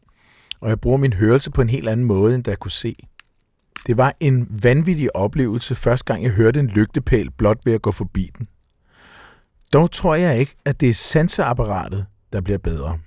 [0.61, 2.95] og jeg bruger min hørelse på en helt anden måde, end da jeg kunne se.
[3.87, 7.91] Det var en vanvittig oplevelse første gang, jeg hørte en lygtepæl blot ved at gå
[7.91, 8.47] forbi den.
[9.73, 12.99] Dog tror jeg ikke, at det er sanseapparatet, der bliver bedre.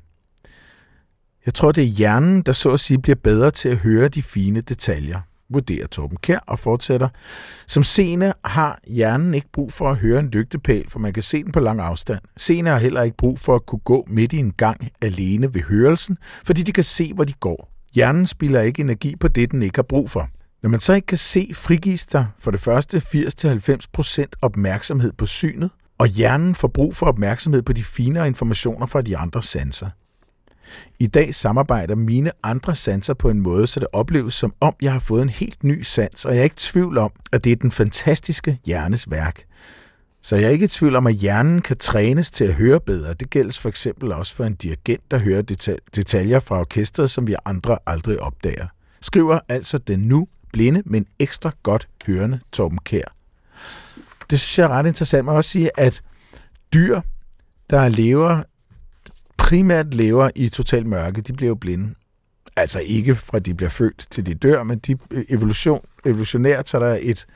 [1.47, 4.23] Jeg tror, det er hjernen, der så at sige bliver bedre til at høre de
[4.23, 7.09] fine detaljer, vurderer Torben Kær og fortsætter.
[7.67, 11.45] Som seende har hjernen ikke brug for at høre en lygtepæl, for man kan se
[11.45, 12.21] den på lang afstand.
[12.37, 15.63] Seende har heller ikke brug for at kunne gå midt i en gang alene ved
[15.63, 17.73] hørelsen, fordi de kan se, hvor de går.
[17.95, 20.29] Hjernen spilder ikke energi på det, den ikke har brug for.
[20.63, 23.03] Når man så ikke kan se, frigives der for det første
[24.17, 29.03] 80-90% opmærksomhed på synet, og hjernen får brug for opmærksomhed på de finere informationer fra
[29.03, 29.89] de andre sanser.
[30.99, 34.93] I dag samarbejder mine andre sanser på en måde, så det opleves som om, jeg
[34.93, 37.53] har fået en helt ny sans, og jeg er ikke i tvivl om, at det
[37.53, 39.45] er den fantastiske hjernes værk.
[40.23, 43.15] Så jeg er ikke i tvivl om, at hjernen kan trænes til at høre bedre.
[43.15, 47.27] Det gælder for eksempel også for en dirigent, der hører deta- detaljer fra orkestret, som
[47.27, 48.67] vi andre aldrig opdager.
[49.01, 53.15] Skriver altså den nu blinde, men ekstra godt hørende Torben Kær.
[54.31, 55.25] Det synes jeg er ret interessant.
[55.25, 56.03] Man kan også sige, at
[56.75, 57.01] dyr,
[57.71, 58.43] der lever
[59.43, 61.95] primært lever i total mørke, de bliver jo blinde.
[62.57, 66.79] Altså ikke fra de bliver født til de dør, men de øh, evolution, evolutionært, så
[66.79, 67.27] er et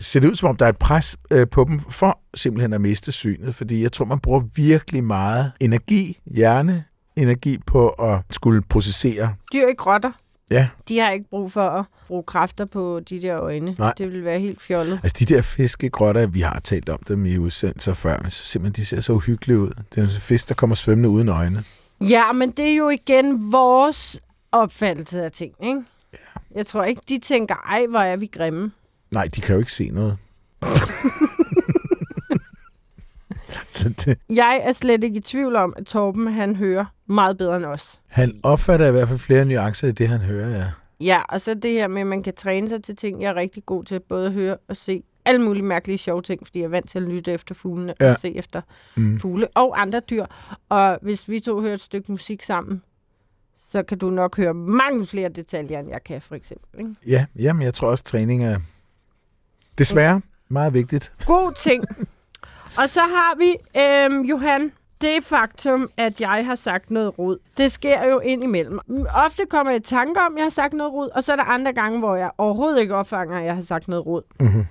[0.00, 2.80] ser det ud som om, der er et pres øh, på dem for simpelthen at
[2.80, 6.84] miste synet, fordi jeg tror, man bruger virkelig meget energi, hjerne,
[7.16, 9.34] energi på at skulle processere.
[9.52, 10.12] Dyr ikke rotter.
[10.50, 13.74] Ja, De har ikke brug for at bruge kræfter på de der øjne.
[13.78, 13.92] Nej.
[13.98, 15.00] Det vil være helt fjollet.
[15.02, 18.82] altså de der fiskegrotter, vi har talt om dem i udsendelser før, men så simpelthen,
[18.82, 19.70] de ser så uhyggelige ud.
[19.94, 21.64] Det er en fisk, der kommer svømmende uden øjne.
[22.00, 24.20] Ja, men det er jo igen vores
[24.52, 25.82] opfattelse af ting, ikke?
[26.12, 26.18] Ja.
[26.54, 28.72] Jeg tror ikke, de tænker, ej, hvor er vi grimme.
[29.12, 30.16] Nej, de kan jo ikke se noget.
[34.04, 37.64] det, Jeg er slet ikke i tvivl om, at Torben, han hører meget bedre end
[37.66, 38.00] os.
[38.06, 40.64] han opfatter i hvert fald flere nuancer i det, han hører, ja.
[41.00, 43.34] Ja, og så det her med, at man kan træne sig til ting, jeg er
[43.34, 46.64] rigtig god til, både at høre og se alle mulige mærkelige sjove ting, fordi jeg
[46.64, 48.12] er vant til at lytte efter fuglene Ja.
[48.12, 48.60] og se efter
[48.96, 49.20] Mm.
[49.20, 50.26] fugle og andre dyr.
[50.68, 52.82] Og hvis vi to hører et stykke musik sammen,
[53.70, 56.80] så kan du nok høre mange flere detaljer, end jeg kan, for eksempel.
[56.80, 56.94] Ikke?
[57.06, 58.58] Ja, jamen, jeg tror også, træning er
[59.78, 61.12] desværre meget vigtigt.
[61.26, 61.84] God ting.
[62.78, 67.38] og så har vi, øhm, Johan, det faktum, at jeg har sagt noget rod.
[67.56, 68.78] Det sker jo ind imellem.
[68.86, 71.32] Mm, Ofte kommer jeg i tanker om, at jeg har sagt noget rod, og så
[71.32, 74.22] er der andre gange, hvor jeg overhovedet ikke opfanger, at jeg har sagt noget rod.
[74.40, 74.66] Mm-hmm.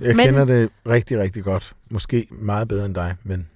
[0.00, 0.26] Jeg men...
[0.26, 1.74] kender det rigtig, rigtig godt.
[1.90, 3.48] Måske meget bedre end dig, men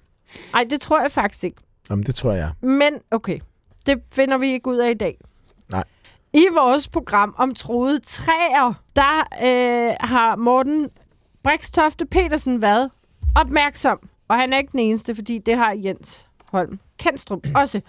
[0.53, 1.57] Nej, det tror jeg faktisk ikke.
[1.89, 2.51] jamen, det tror jeg.
[2.61, 3.39] Men okay,
[3.85, 5.17] det finder vi ikke ud af i dag.
[5.69, 5.83] Nej.
[6.33, 10.89] I vores program om troede træer, der øh, har Morten
[11.43, 12.91] Brikstofte Petersen været
[13.41, 13.99] opmærksom.
[14.27, 17.81] Og han er ikke den eneste, fordi det har Jens Holm Kendstrup også.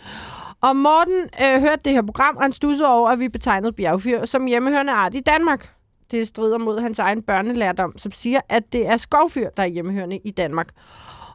[0.61, 4.25] Og Morten øh, hørte det her program, og han stussede over, at vi betegnede bjergfyr
[4.25, 5.75] som hjemmehørende art i Danmark.
[6.11, 10.17] Det strider mod hans egen børnelærdom, som siger, at det er skovfyr, der er hjemmehørende
[10.17, 10.69] i Danmark.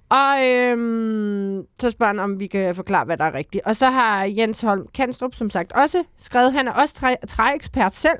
[0.09, 3.65] Og øhm, så spørger han, om vi kan forklare, hvad der er rigtigt.
[3.65, 7.93] Og så har Jens Holm Kanstrup, som sagt, også skrevet, han er også træ, træekspert
[7.93, 8.19] selv,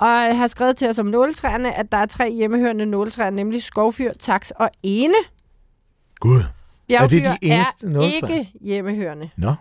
[0.00, 4.12] og har skrevet til os om nåletræerne, at der er tre hjemmehørende nåletræer, nemlig skovfyr,
[4.12, 5.14] taks og ene.
[6.20, 6.42] Gud.
[6.88, 8.38] Bjergfyr de eneste er nåletræer?
[8.38, 9.30] ikke hjemmehørende.
[9.36, 9.54] Nå.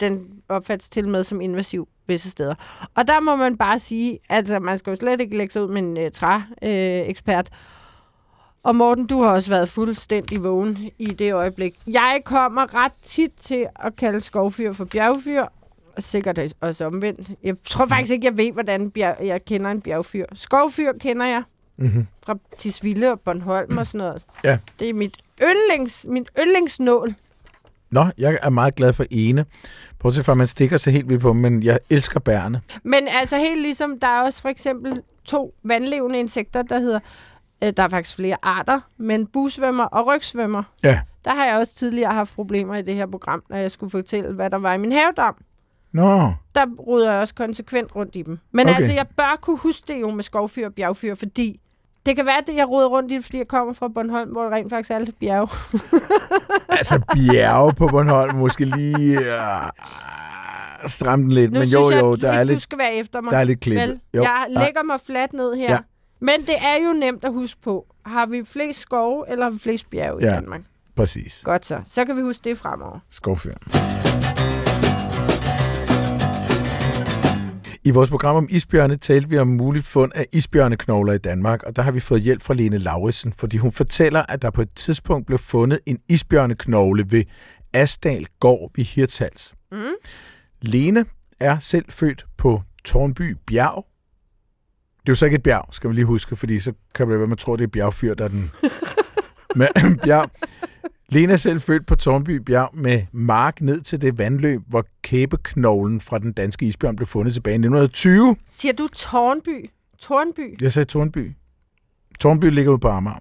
[0.00, 2.54] Den opfattes til og med som invasiv visse steder.
[2.94, 5.68] Og der må man bare sige, altså man skal jo slet ikke lægge sig ud
[5.68, 6.44] med en uh, træekspert.
[6.62, 7.48] Uh, ekspert.
[8.62, 11.78] og Morten, du har også været fuldstændig vågen i det øjeblik.
[11.86, 15.44] Jeg kommer ret tit til at kalde skovfyr for bjergfyr.
[15.98, 17.30] Og Sikkert også omvendt.
[17.42, 20.24] Jeg tror faktisk ikke, jeg ved, hvordan bjerg, jeg kender en bjergfyr.
[20.32, 21.42] Skovfyr kender jeg
[21.80, 22.06] Mm-hmm.
[22.24, 24.22] fra Tisvilde og Bornholm og sådan noget.
[24.44, 24.58] Ja.
[24.78, 27.14] Det er mit yndlings, min yndlingsnål.
[27.90, 29.44] Nå, jeg er meget glad for ene.
[29.98, 32.60] Bortset fra, at man stikker sig helt vildt på men jeg elsker bærene.
[32.82, 37.00] Men altså helt ligesom, der er også for eksempel to vandlevende insekter, der hedder,
[37.64, 40.62] øh, der er faktisk flere arter, men busvømmer og rygsvømmer.
[40.84, 41.00] Ja.
[41.24, 44.32] Der har jeg også tidligere haft problemer i det her program, når jeg skulle fortælle,
[44.32, 45.36] hvad der var i min havedam.
[45.98, 48.38] Nå, Der ruder jeg også konsekvent rundt i dem.
[48.52, 48.76] Men Okay.
[48.76, 51.60] altså, jeg bør kunne huske det jo med skovfyr og bjergfyr, fordi
[52.06, 54.42] det kan være, at jeg ruder rundt i det, fordi jeg kommer fra Bornholm, hvor
[54.42, 55.48] der rent faktisk er lidt bjerg.
[56.78, 59.68] altså bjerge på Bornholm, måske lige uh,
[60.86, 63.20] stramme den lidt, Nu men jo, jeg jo, der er du lidt, skal være efter
[63.20, 63.30] mig.
[63.32, 64.00] der er lidt klippet.
[64.14, 65.72] Jo, jeg nej, lægger mig fladt ned her.
[65.72, 65.78] Ja.
[66.20, 67.86] Men det er jo nemt at huske på.
[68.06, 70.32] Har vi flest skove, eller har vi flest bjerge Ja.
[70.32, 70.60] i Danmark?
[70.96, 71.42] præcis.
[71.44, 71.80] Godt så.
[71.86, 72.98] Så kan vi huske det fremover.
[73.10, 73.54] Skovfyr.
[77.88, 81.76] I vores program om isbjørne talte vi om muligt fund af isbjørneknogler i Danmark, og
[81.76, 84.72] der har vi fået hjælp fra Lene Lauritsen, fordi hun fortæller, at der på et
[84.74, 87.24] tidspunkt blev fundet en isbjørneknogle ved
[87.72, 89.54] Asdal Gård ved Hirtshals.
[89.72, 89.78] Mm.
[90.62, 91.04] Lene
[91.40, 93.86] er selv født på Tornby Bjerg.
[95.00, 97.18] Det er jo så ikke et bjerg, skal vi lige huske, fordi så kan det
[97.18, 98.50] være, man tror, det er bjergfyr, der er den...
[99.60, 99.68] Men,
[100.04, 100.30] bjerg.
[101.12, 106.00] Lene er selv født på Tornby Bjerg med mark ned til det vandløb, hvor kæbeknoglen
[106.00, 108.36] fra den danske isbjørn blev fundet tilbage i 1920.
[108.46, 109.70] Siger du Tornby?
[109.98, 110.62] Tornby?
[110.62, 111.32] Jeg sagde Tornby.
[112.20, 113.18] Tornby ligger ude på Amager.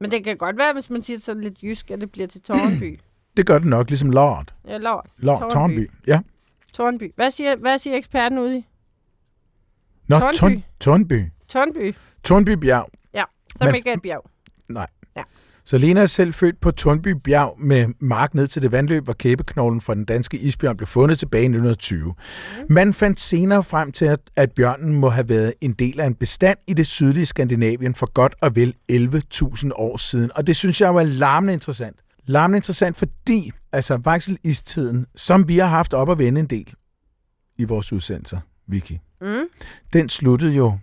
[0.00, 2.42] Men det kan godt være, hvis man siger sådan lidt jysk, at det bliver til
[2.42, 3.00] Tornby.
[3.36, 4.54] Det gør det nok, ligesom Lord.
[4.68, 5.06] ja, Lord.
[5.18, 5.52] Lord Tornby.
[5.52, 5.90] Tornby.
[6.06, 6.20] Ja.
[6.72, 7.12] Tornby.
[7.14, 8.66] Hvad siger, hvad siger eksperten ude i?
[10.08, 10.36] Nå, Tornby.
[10.36, 11.24] Torn, Tornby.
[11.48, 12.88] Tornby, Tornby Bjerg.
[13.58, 14.30] som Men- ikke er et bjerg.
[15.64, 19.12] Så Lena er selv født på Tornby Bjerg med mark ned til det vandløb, hvor
[19.12, 22.14] kæbeknoglen fra den danske isbjørn blev fundet tilbage i 1920.
[22.70, 26.58] Man fandt senere frem til, at, bjørnen må have været en del af en bestand
[26.66, 30.30] i det sydlige Skandinavien for godt og vel 11.000 år siden.
[30.34, 31.96] Og det synes jeg var larmende interessant.
[32.26, 36.74] Larmende interessant, fordi altså vakselistiden, som vi har haft op at vende en del
[37.58, 39.44] i vores udsendelser, Vicky, Mm.
[39.92, 40.78] den sluttede jo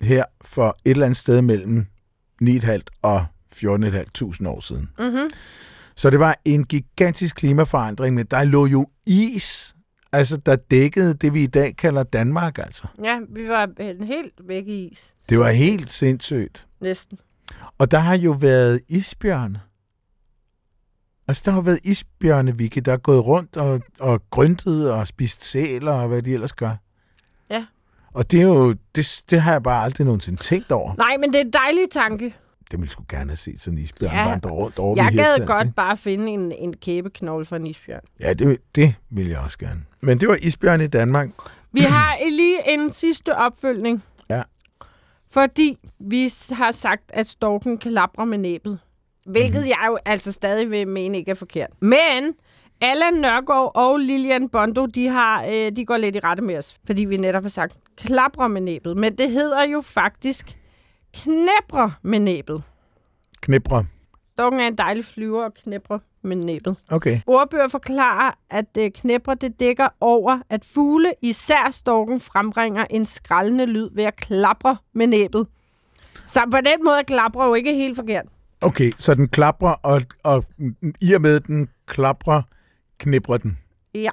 [0.00, 1.86] her for et eller andet sted mellem
[2.42, 4.90] 9.500 og 14.500 år siden.
[4.98, 5.30] Mm-hmm.
[5.96, 9.74] Så det var en gigantisk klimaforandring, men der lå jo is,
[10.12, 12.86] altså der dækkede det, vi i dag kalder Danmark, altså.
[13.04, 13.68] Ja, vi var
[14.04, 15.14] helt væk i is.
[15.28, 16.66] Det var helt sindssygt.
[16.80, 17.18] Næsten.
[17.78, 19.60] Og der har jo været isbjørne.
[21.28, 25.44] Altså, der har været isbjørne, Vicky, der er gået rundt og, og gryntet og spist
[25.44, 26.76] sæler og hvad de ellers gør.
[27.50, 27.64] Ja.
[28.12, 30.94] Og det er jo, det, det har jeg bare aldrig nogensinde tænkt over.
[30.94, 32.34] Nej, men det er en dejlig tanke.
[32.70, 34.28] Det ville sgu gerne have set sådan en isbjørn Ja.
[34.28, 35.74] vandre rundt over Jeg gad godt ikke?
[35.74, 38.00] bare finde en, en kæbeknogle fra en isbjørn.
[38.20, 39.84] Ja, det, det vil jeg også gerne.
[40.00, 41.28] Men det var isbjørn i Danmark.
[41.72, 44.02] Vi har lige en sidste opfølgning.
[44.30, 44.42] Ja.
[45.30, 48.78] Fordi vi har sagt, at storken klapper med næbet.
[49.26, 49.68] Hvilket mm-hmm.
[49.68, 51.70] jeg jo altså stadig vil mene ikke er forkert.
[51.80, 52.34] Men
[52.80, 56.74] Allan Nørgaard og Lilian Bondo, de, har, øh, de går lidt i rette med os.
[56.86, 58.96] Fordi vi netop har sagt klapper med næbet.
[58.96, 60.58] Men det hedder jo faktisk
[61.14, 62.62] knæbre med næbet.
[63.40, 63.84] Knibre.
[64.32, 66.76] Storken er en dejlig flyver og knæbre med næbet.
[66.90, 67.20] Okay.
[67.26, 73.66] Ordbøger forklarer, at øh, knæbre det dækker over, at fugle, især storken, frembringer en skraldende
[73.66, 75.46] lyd ved at klapre med næbet.
[76.26, 78.24] Så på den måde er klapre jo ikke helt forkert.
[78.60, 80.44] Okay, så den klapper, og, og
[81.00, 82.42] i og med, den klaprer,
[82.98, 83.58] kniprer den.
[83.94, 84.10] Ja.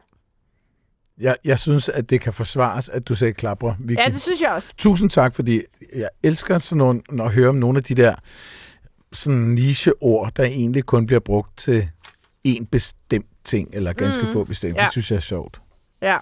[1.21, 3.73] Jeg, jeg synes, at det kan forsvares, at du sagde klapper.
[3.79, 3.99] Vicky.
[3.99, 4.67] Ja, det synes jeg også.
[4.77, 5.61] Tusind tak, fordi
[5.95, 8.15] jeg elsker sådan nogle, når jeg hører om nogle af de der
[9.13, 11.89] sådan nicheord, der egentlig kun bliver brugt til
[12.43, 14.29] en bestemt ting, eller ganske Mm.
[14.33, 14.77] få bestemt.
[14.77, 14.83] Ja.
[14.83, 15.61] Det synes jeg er sjovt.
[16.01, 16.17] Ja.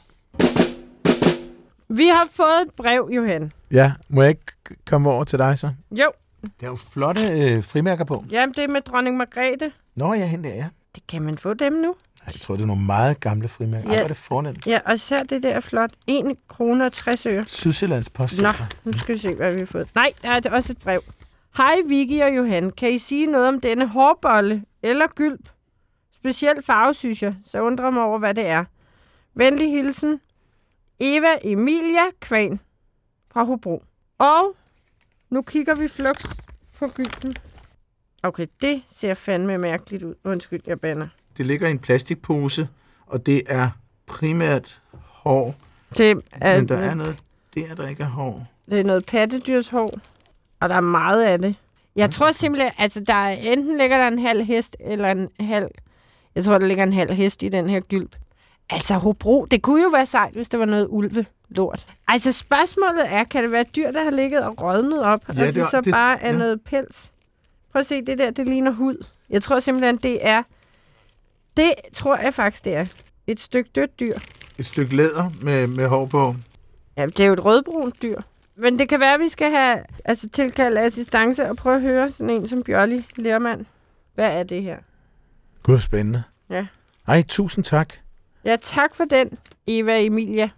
[1.90, 3.52] Vi har fået et brev, Johan.
[3.72, 5.70] Ja, må jeg ikke komme over til dig så?
[5.92, 6.12] Jo,
[6.60, 8.26] Der er jo flotte øh, frimærker på.
[8.32, 9.72] jamen det er med dronning Margrethe.
[9.96, 10.66] Nå, ja, hende der, ja.
[10.96, 11.96] Det kan man få dem nu.
[12.26, 13.90] Jeg tror, det er nogle meget gamle frimærker.
[13.90, 13.96] Ja.
[13.96, 14.68] Ej, er det fornemt.
[14.68, 15.92] Ja, og især det der er flot.
[16.08, 17.46] 1 kroner og 60 øre.
[17.46, 18.42] Sydsjællands Post.
[18.42, 18.50] Nå,
[18.84, 19.90] nu skal vi se, hvad vi har fået.
[19.96, 21.02] Nej, der er det også et brev.
[21.58, 22.72] Hej Vicky og Johan.
[22.72, 25.50] Kan I sige noget om denne hårbolle eller gylp?
[26.16, 28.66] Specielt farve, synes jeg, så undrer mig over, hvad det er.
[29.36, 30.20] Venlig hilsen.
[31.00, 32.60] Eva Emilia Kvan
[33.34, 33.84] fra Hobro.
[34.18, 34.56] Og
[35.30, 36.26] nu kigger vi flux
[36.80, 37.36] på gylpen.
[38.24, 40.16] Okay, det ser fandme mærkeligt ud.
[40.24, 41.06] Undskyld, jeg banner.
[41.38, 42.68] Det ligger i en plastikpose,
[43.08, 43.70] og det er
[44.06, 45.56] primært hår.
[45.98, 47.20] Det er, Men der er noget
[47.56, 48.48] der, der ikke er hår.
[48.70, 50.00] Det er noget pattedyrshår,
[50.60, 51.56] og der er meget af det.
[51.96, 55.68] Jeg tror simpelthen, altså der er, enten ligger der en halv hest, eller en halv...
[56.36, 58.16] Jeg tror, der ligger en halv hest i den her gylp.
[58.70, 61.88] Altså, Hobro, det kunne jo være sejt, hvis der var noget ulve lort.
[62.08, 65.36] Altså, spørgsmålet er, kan det være dyr, der har ligget og rådnet op, Ja, og
[65.48, 66.38] det, det så det- bare er ja.
[66.38, 67.12] noget pels?
[67.72, 69.06] Prøv at se, det der, det ligner hud.
[69.30, 70.44] Jeg tror simpelthen, det er
[71.58, 72.86] Det tror jeg faktisk, det er.
[73.28, 74.18] Et stykke dødt dyr.
[74.60, 76.36] Et stykke læder med, med hår på.
[76.98, 78.22] Ja, det er jo et rødbrunt dyr.
[78.56, 82.10] Men det kan være, at vi skal have altså, tilkalde assistance og prøve at høre
[82.10, 83.66] sådan en som Bjørli Lermand.
[84.16, 84.78] Hvad er det her?
[85.64, 86.24] Gud, spændende.
[86.50, 86.68] Ja.
[87.08, 87.94] Ej, tusind tak.
[88.46, 89.30] Ja, tak for den,
[89.68, 90.50] Eva Emilia.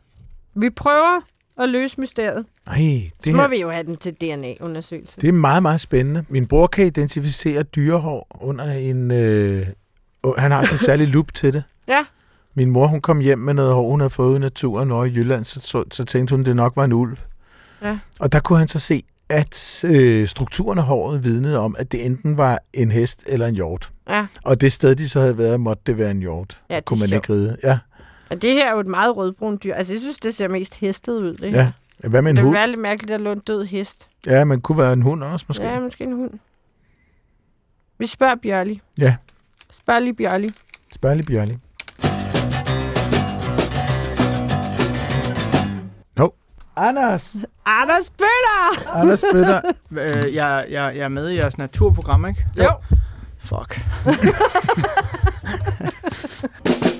[0.53, 1.21] Vi prøver
[1.57, 2.45] at løse mysteriet.
[2.67, 2.73] Ej,
[3.09, 5.21] Så det må her, vi jo have den til DNA-undersøgelse.
[5.21, 6.25] det er meget, meget spændende.
[6.29, 9.11] Min bror kan identificere dyrehår under en...
[9.11, 9.65] Øh,
[10.37, 11.63] han har sådan en særlig lup til det.
[11.89, 12.05] Ja.
[12.55, 15.09] Min mor, hun kom hjem med noget hår, hun havde fået i naturen over i
[15.09, 17.17] Jylland, så, så, så tænkte hun, det nok var en ulv.
[17.81, 17.99] Ja.
[18.19, 22.05] Og der kunne han så se, at øh, strukturen af håret vidnede om, at det
[22.05, 23.89] enten var en hest eller en hjort.
[24.09, 26.61] Ja, Og det sted, de så havde været, måtte det være en hjort.
[26.69, 27.57] ja det kunne man ikke ride.
[27.63, 27.79] Ja.
[28.29, 29.73] Og det her er jo et meget rødbrunt dyr.
[29.73, 31.33] Altså, jeg synes, det ser mest hestet ud.
[31.33, 31.71] Det, ja.
[32.09, 32.57] Hvad med en det ville hund?
[32.57, 34.07] være lidt mærkeligt at lå en død hest.
[34.25, 35.67] Ja, man kunne være en hund også, måske.
[35.67, 36.31] Ja, måske en hund.
[37.97, 38.81] Vi spørger Bjørli.
[38.99, 39.15] Ja.
[39.71, 40.49] Spørg lige Bjørli.
[40.93, 41.57] Spørg lige Bjørli.
[46.75, 47.35] Anders!
[47.65, 48.89] Anders Bøtter!
[48.99, 49.61] Anders Bøtter.
[49.91, 52.45] Øh, jeg, jeg, jeg er med i jeres naturprogram, ikke?
[52.57, 52.71] Jo.
[53.39, 53.81] Fuck.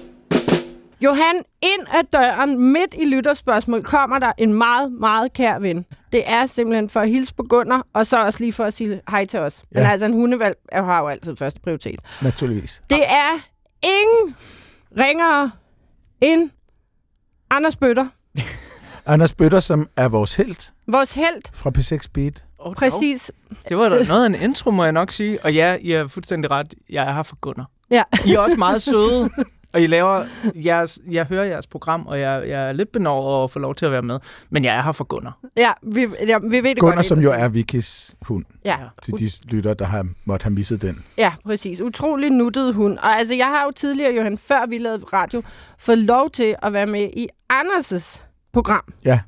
[1.03, 5.85] Johan, ind ad døren, midt i lytterspørgsmål, kommer der en meget, meget kær ven.
[6.11, 9.01] Det er simpelthen for at hilse på Gunnar, og så også lige for at sige
[9.09, 9.63] hej til os.
[9.71, 9.89] Men Ja.
[9.91, 11.99] altså, en hundevalg er- har jo altid første prioritet.
[12.21, 12.81] Naturligvis.
[12.89, 13.39] Det er
[13.83, 14.35] ingen
[14.97, 15.51] ringere
[16.21, 16.49] end
[17.49, 18.07] Anders Bøtter.
[19.05, 22.43] Anders Bøtter, som er vores held Vores held, fra P6 Beat.
[22.59, 23.31] Oh, præcis.
[23.69, 25.39] Det var da noget af en intro, må jeg nok sige.
[25.43, 26.73] Og ja, I er fuldstændig ret.
[26.89, 27.69] Jeg er her for Gunnar.
[27.91, 28.03] Ja.
[28.25, 29.29] I er også meget søde.
[29.73, 30.23] Og I laver
[30.55, 33.75] jeres, jeg hører jeres program, og jeg, jeg er lidt benovet over at få lov
[33.75, 34.19] til at være med.
[34.49, 35.37] Men jeg er her for Gunnar.
[35.57, 37.05] Ja, vi, ja, vi ved det Gunnar, godt.
[37.05, 41.03] som jo er Vikis hund, Ja, til de lytter, der har måtte have misset den.
[41.17, 41.81] Ja, præcis.
[41.81, 42.97] Utrolig nuttet hund.
[42.97, 45.43] Og altså, jeg har jo tidligere, Johan, før vi lavede radio,
[45.79, 48.21] fået lov til at være med i Anders'
[48.53, 48.83] program.
[49.05, 49.19] Ja.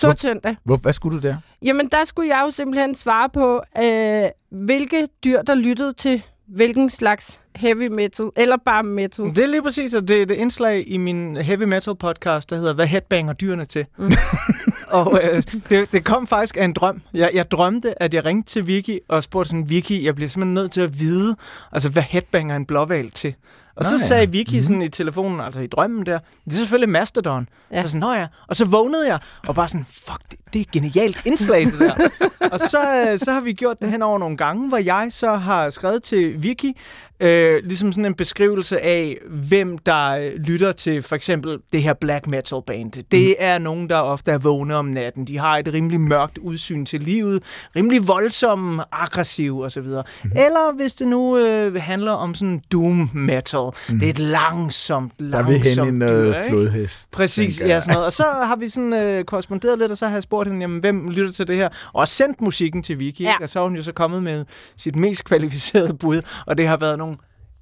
[0.00, 0.56] Hvor- Sort søndag.
[0.64, 1.36] Hvor, hvad skulle du der?
[1.62, 4.28] Jamen, der skulle jeg jo simpelthen svare på, øh,
[4.64, 9.24] hvilke dyr, der lyttede til hvilken slags heavy metal, eller bare metal.
[9.24, 12.56] Det er lige præcis, og det er det indslag i min heavy metal podcast, der
[12.56, 13.86] hedder Hvad headbanger dyrene til?
[13.98, 14.10] Mm.
[14.98, 17.02] og øh, det, det kom faktisk af en drøm.
[17.14, 20.54] Jeg, jeg drømte, at jeg ringte til Vicky og spurgte sådan, Vicky, jeg bliver simpelthen
[20.54, 21.36] nødt til at vide,
[21.72, 23.34] altså hvad headbanger en blåval til?
[23.78, 24.04] Og så Nå ja.
[24.06, 24.62] sagde Vicky Mhm.
[24.62, 27.48] sådan i telefonen, altså i drømmen der, det er selvfølgelig Mastodon.
[27.70, 27.76] Ja.
[27.76, 27.82] Ja.
[27.82, 28.26] Og sådan, Nå ja.
[28.48, 31.74] Og så vågnede jeg, og bare sådan, fuck, det, det er et genialt indslag, det
[31.80, 31.94] der.
[32.52, 35.34] og så, øh, så har vi gjort det hen over nogle gange, hvor jeg så
[35.34, 36.72] har skrevet til Vicky,
[37.20, 39.16] øh, ligesom sådan en beskrivelse af,
[39.48, 42.92] hvem der øh, lytter til for eksempel det her black metal band.
[43.10, 45.24] Det er nogen, der ofte er vågne om natten.
[45.24, 47.42] De har et rimelig mørkt udsyn til livet,
[47.76, 49.82] rimelig voldsomme, aggressive osv.
[49.82, 50.30] Mm-hmm.
[50.36, 53.67] Eller hvis det nu øh, handler om sådan doom metal.
[53.88, 53.98] Mm.
[53.98, 56.48] Det er et langsomt, Der langsomt vil hen i noget dyr, ikke?
[56.50, 57.10] flodhest.
[57.10, 58.06] Præcis, ja, sådan noget.
[58.06, 60.80] Og så har vi sådan øh, korresponderet lidt, og så har jeg spurgt hende, jamen,
[60.80, 61.68] hvem lytter til det her?
[61.92, 63.28] Og sendt musikken til Vicky, Ja.
[63.28, 63.36] ja.
[63.42, 64.44] og så er hun jo så kommet med
[64.76, 67.16] sit mest kvalificerede bud, og det har været nogle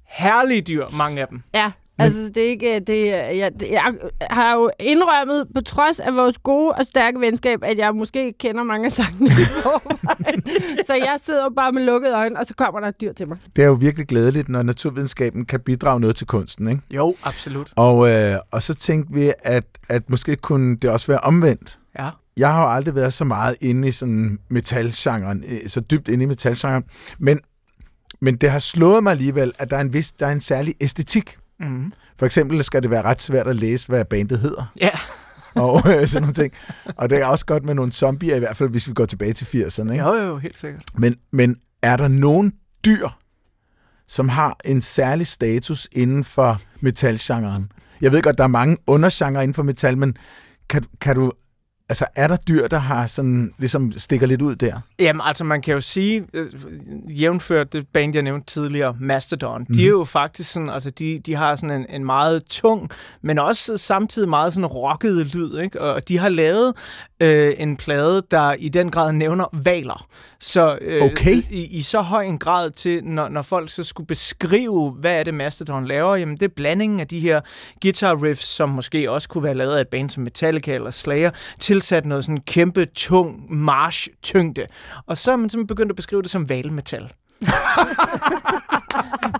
[0.09, 1.43] herlige dyr, mange af dem.
[1.55, 2.79] Ja, altså det er ikke...
[2.79, 3.93] Det, er- jeg, jeg
[4.29, 8.37] har jo indrømmet, på trods af vores gode og stærke venskab, at jeg måske ikke
[8.37, 9.29] kender mange af sangene
[10.87, 13.37] så jeg sidder bare med lukkede øjne, og så kommer der et dyr til mig.
[13.55, 16.81] Det er jo virkelig glædeligt, når naturvidenskaben kan bidrage noget til kunsten, ikke?
[16.91, 17.71] Jo, absolut.
[17.75, 21.79] Og, øh, og så tænkte vi, at, at måske kunne det også være omvendt.
[21.99, 22.09] Ja.
[22.37, 26.23] Jeg har jo aldrig været så meget inde i sådan metalgenren, øh, så dybt inde
[26.23, 26.83] i metalgenren,
[27.19, 27.39] men,
[28.21, 30.75] men det har slået mig alligevel, at der er en vis, der er en særlig
[30.81, 31.37] æstetik.
[31.59, 31.93] Mm.
[32.17, 34.89] For eksempel skal det være ret svært at læse, hvad bandet hedder, Ja.
[35.63, 36.53] og øh, sådan nogle ting.
[36.95, 39.33] Og det er også godt med nogle zombier, i hvert fald hvis vi går tilbage
[39.33, 39.91] til 80'erne.
[39.91, 40.05] Ikke?
[40.05, 40.83] Jo, jo, helt sikkert.
[40.93, 42.53] Men, men er der nogen
[42.85, 43.07] dyr,
[44.07, 47.71] som har en særlig status inden for metalgenren?
[48.01, 50.17] Jeg ved godt, der er mange undergenre inden for metal, men
[50.69, 51.31] kan, kan du...
[51.89, 54.79] Altså, er der dyr, der har sådan, ligesom stikker lidt ud der?
[54.99, 56.45] Jamen, altså man kan jo sige, øh,
[57.21, 59.75] jævnført det band, jeg nævnte tidligere, Mastodon, mm.
[59.75, 62.89] de er jo faktisk sådan, altså de, de har sådan en, en meget tung,
[63.21, 65.81] men også samtidig meget sådan rocket lyd, ikke?
[65.81, 66.73] Og de har lavet
[67.19, 70.07] øh, en plade, der i den grad nævner valer.
[70.39, 71.35] Så øh, Okay.
[71.49, 75.23] i, i så høj en grad til, når, når folk så skulle beskrive, hvad er
[75.23, 77.41] det Mastodon laver, jamen det er blandingen af de her
[77.81, 81.31] guitar riffs, som måske også kunne være lavet af et band som Metallica eller Slayer,
[81.59, 84.65] tilsat noget sådan kæmpe, tung march-tyngde.
[85.07, 87.11] Og så er man simpelthen begyndt at beskrive det som valmetal.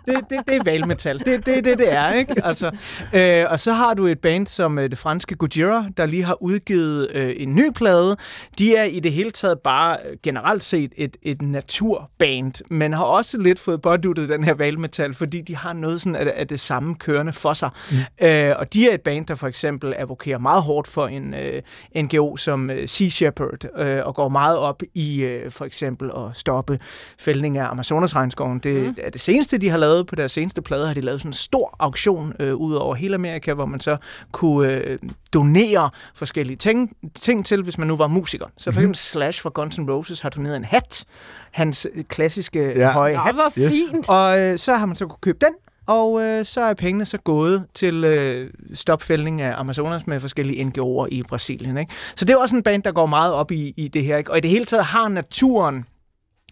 [0.06, 1.20] det, det, det er valmetal.
[1.20, 2.36] Det er det, det, det er, ikke?
[2.46, 2.72] Altså,
[3.14, 6.44] øh, og så har du et band som øh, det franske Gojira, der lige har
[6.44, 8.18] udgivet øh, en ny plade.
[8.60, 13.04] De er i det hele taget bare øh, generelt set et, et naturband, men har
[13.04, 16.60] også lidt fået påduttet den her valmetal, fordi de har noget sådan af, af det
[16.60, 17.70] samme kørende for sig.
[17.92, 17.98] Mm.
[18.28, 21.62] Øh, og de er et band, der for eksempel advokerer meget hårdt for en øh,
[21.96, 26.36] NGO som øh, Sea Shepherd, øh, og går meget op i øh, for eksempel at
[26.36, 26.80] stoppe
[27.20, 28.60] fældning af Amazonas-regnskoven.
[28.60, 28.96] Det mm.
[28.98, 31.34] er det seneste, de har lavet på deres seneste plade, har de lavet sådan en
[31.34, 33.98] stor auktion øh, ud over hele Amerika, hvor man så
[34.32, 35.00] kunne øh,
[35.34, 38.46] donere forskellige ting, ting til, hvis man nu var musiker.
[38.58, 38.90] Så for Mhm.
[38.90, 41.06] eksempel Slash fra Guns N' Roses har doneret en hat,
[41.52, 42.80] hans øh, klassiske Ja.
[42.80, 42.92] ja.
[42.92, 43.36] høje hat.
[43.36, 43.74] hvor Yes.
[43.92, 44.10] fint.
[44.10, 45.54] Og øh, så har man så kunne købe den,
[45.88, 51.08] og øh, så er pengene så gået til øh, stopfældning af Amazonas med forskellige NGO'er
[51.12, 51.78] i Brasilien.
[51.78, 51.94] Ikke?
[52.16, 54.18] Så det er også en band, der går meget op i, i det her.
[54.18, 54.32] Ikke?
[54.32, 55.86] Og i det hele taget har naturen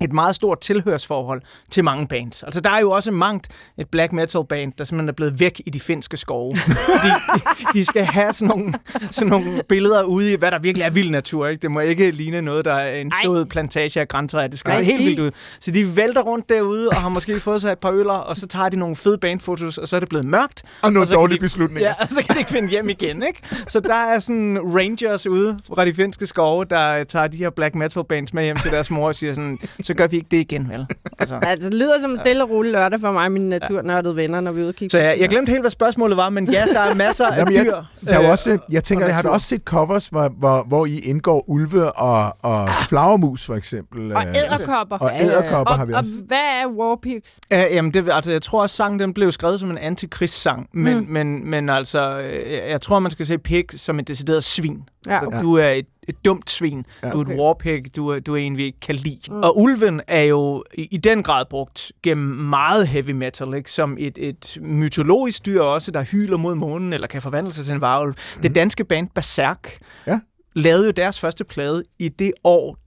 [0.01, 1.41] et meget stort tilhørsforhold
[1.71, 2.43] til mange bands.
[2.43, 5.61] Altså, der er jo også mangt et black metal band, der simpelthen er blevet væk
[5.65, 6.53] i de finske skove.
[7.03, 7.11] De,
[7.73, 8.73] de skal have sådan nogle,
[9.11, 11.47] sådan nogle billeder ude i, hvad der virkelig er vild natur.
[11.47, 11.61] Ikke?
[11.61, 13.17] Det må ikke ligne noget, der er en Ej.
[13.23, 14.47] sået plantage af græntræer.
[14.47, 14.93] Det skal se Præcis.
[14.93, 15.31] helt vildt ud.
[15.59, 18.47] Så de vælter rundt derude og har måske fået sig et par øller, og så
[18.47, 20.63] tager de nogle fede bandfotos, og så er det blevet mørkt.
[20.81, 21.89] Og nogle så kan dårlige de- beslutninger.
[21.89, 23.39] Ja, og så kan de ikke finde hjem igen, ikke?
[23.67, 27.75] Så der er sådan rangers ude fra de finske skove, der tager de her black
[27.75, 30.37] metal bands med hjem til deres mor og siger sådan, så gør vi ikke det
[30.37, 30.85] igen, vel?
[31.19, 31.39] Altså.
[31.43, 34.39] Altså, det lyder som en stille og rolig lørdag for mig og mine naturnørdede venner,
[34.41, 36.51] når vi er ude og kigge Så jeg, jeg glemte helt, hvad spørgsmålet var, men
[36.51, 37.71] ja, der er masser af jeg- dyr.
[38.07, 40.85] Der er øh, også, jeg tænker, og jeg har også set covers, hvor, hvor, hvor
[40.85, 44.15] I indgår ulve og, og flagermus, for eksempel.
[44.15, 44.97] Og øh, æderkopper.
[44.97, 46.11] Og ja, æderkopper og, har vi og også.
[46.27, 47.39] hvad er Warpigs?
[47.51, 50.97] Ja, jamen, det, altså, jeg tror også, sangen den blev skrevet som en antikristsang, men,
[50.97, 51.05] Mm.
[51.09, 54.83] men, men altså, øh, jeg tror, man skal se pig som et decideret svin.
[55.07, 55.41] Ja, Altså, okay.
[55.41, 56.85] Du er et, et dumt svin.
[57.03, 57.07] Ja.
[57.07, 57.13] Ja.
[57.13, 57.33] Du er Okay.
[57.33, 57.95] et warpig.
[57.95, 59.19] Du er, du er en, vi ikke kan lide.
[59.29, 59.35] Mm.
[59.35, 59.43] Mm.
[59.43, 63.71] Og ulven er jo i, i den grad brugt gennem meget heavy metal, ikke?
[63.71, 67.73] som et, et mytologisk dyr også, der hyler mod månen, eller kan forvandle sig til
[67.75, 68.15] en varulv.
[68.35, 68.41] Mm.
[68.41, 69.77] Det danske band Berserk
[70.07, 70.19] Ja.
[70.55, 72.77] lavede jo deres første plade i det år,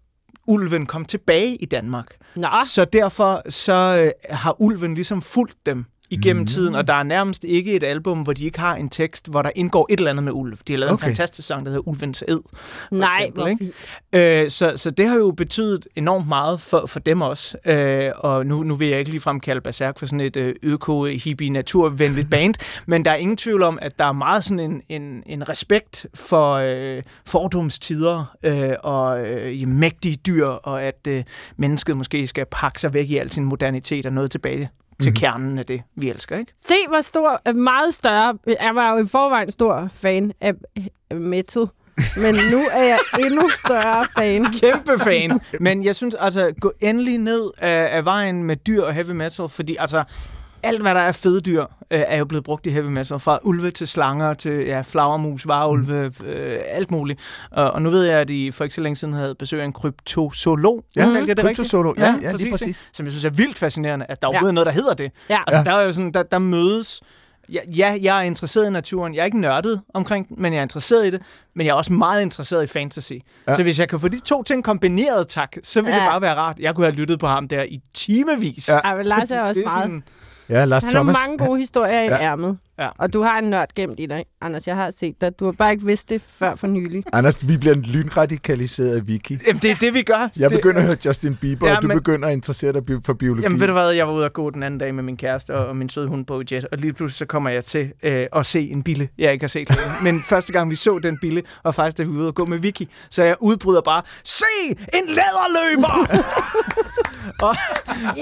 [0.46, 2.06] ulven kom tilbage i Danmark.
[2.36, 3.72] Nå, Så derfor så
[4.04, 6.46] øh, har ulven ligesom fulgt dem igennem mm.
[6.46, 9.42] tiden, og der er nærmest ikke et album, hvor de ikke har en tekst, hvor
[9.42, 10.58] der indgår et eller andet med ulv.
[10.68, 11.04] De har lavet okay.
[11.04, 12.40] En fantastisk sang, der hedder Ulvens Ed.
[12.90, 13.64] nej, eksempel, hvor ikke?
[13.64, 13.74] fint.
[14.12, 17.58] Øh, så, så det har jo betydet enormt meget for, for dem også.
[17.64, 22.30] Øh, og nu, nu vil jeg ikke ligefrem kalde Berserk for sådan et øh, øko-hippie-naturvenligt
[22.30, 22.54] band,
[22.86, 26.06] men der er ingen tvivl om, at der er meget sådan en, en, en respekt
[26.14, 31.24] for øh, fordomstider øh, og øh, i mægtige dyr, og at øh,
[31.56, 34.70] mennesket måske skal pakke sig væk i al sin modernitet og noget tilbage
[35.02, 35.16] til Mhm.
[35.16, 36.52] kernen af det, vi elsker, ikke?
[36.58, 38.38] Se, hvor stor, øh, meget større.
[38.60, 40.52] Jeg var jo i forvejen stor fan af
[41.10, 41.66] af metal.
[42.16, 44.46] Men nu er jeg endnu større fan.
[44.60, 45.40] Kæmpe fan.
[45.60, 49.48] Men jeg synes altså, gå endelig ned af, af vejen med dyr og heavy metal,
[49.48, 50.04] fordi altså,
[50.62, 51.68] alt hvad der er fede dyr, øh,
[52.06, 53.18] er jo blevet brugt i heavy metal.
[53.18, 57.20] Fra ulve til slanger til ja, flagermus, varulve, øh, alt muligt.
[57.50, 59.64] Og, og nu ved jeg, at I for ikke så længe siden havde besøg af
[59.64, 60.84] en kryptozoolog.
[60.96, 61.40] Ja, jeg det rigtigt?
[61.40, 61.94] kryptosolo.
[61.98, 62.50] Ja, ja, lige ikke?
[62.50, 62.88] præcis.
[62.92, 64.30] Som jeg synes er vildt fascinerende, at der Ja.
[64.30, 65.12] overhovedet er noget, der hedder det.
[65.30, 65.38] Ja.
[65.46, 67.00] Altså, der er jo sådan, der, der mødes...
[67.52, 69.14] Ja, ja, jeg er interesseret i naturen.
[69.14, 71.22] Jeg er ikke nørdet omkring den, men jeg er interesseret i det.
[71.54, 73.12] Men jeg er også meget interesseret i fantasy.
[73.12, 73.18] Ja.
[73.48, 73.54] Ja.
[73.56, 75.96] Så hvis jeg kan få de to ting kombineret, tak, så vil ja.
[75.96, 76.02] Ja.
[76.02, 76.58] det bare være rart.
[76.58, 78.68] Jeg kunne have lyttet på ham der i timevis.
[78.84, 78.94] Ja.
[78.96, 79.84] Men Lars er også det meget.
[79.84, 80.02] sådan-
[80.48, 81.16] Ja, Lars Han har Thomas.
[81.26, 82.20] mange gode historier i Ja.
[82.20, 82.58] ærmet.
[82.78, 82.88] Ja.
[82.98, 84.66] Og du har en nørd gemt i dig, Anders.
[84.68, 85.38] Jeg har set dig.
[85.40, 87.04] Du har bare ikke vidst det før for nylig.
[87.12, 89.46] Anders, vi bliver lynradikaliseret af Vicky.
[89.46, 90.28] Jamen, det er det, vi gør.
[90.36, 92.82] Jeg det, begynder at høre Justin Bieber, Ja, og du men- begynder at interessere dig
[93.04, 93.42] for biologi.
[93.42, 95.54] Jamen ved du hvad, jeg var ude at gå den anden dag med min kæreste
[95.54, 98.26] og, og min søde hund på jet, og lige pludselig så kommer jeg til øh,
[98.36, 99.78] at se en bille, jeg ikke har set.
[100.02, 102.44] Men første gang vi så den bille, var faktisk da vi var ude at gå
[102.44, 106.06] med Vicky, så jeg udbryder bare, se en læderløber!
[107.42, 107.56] og,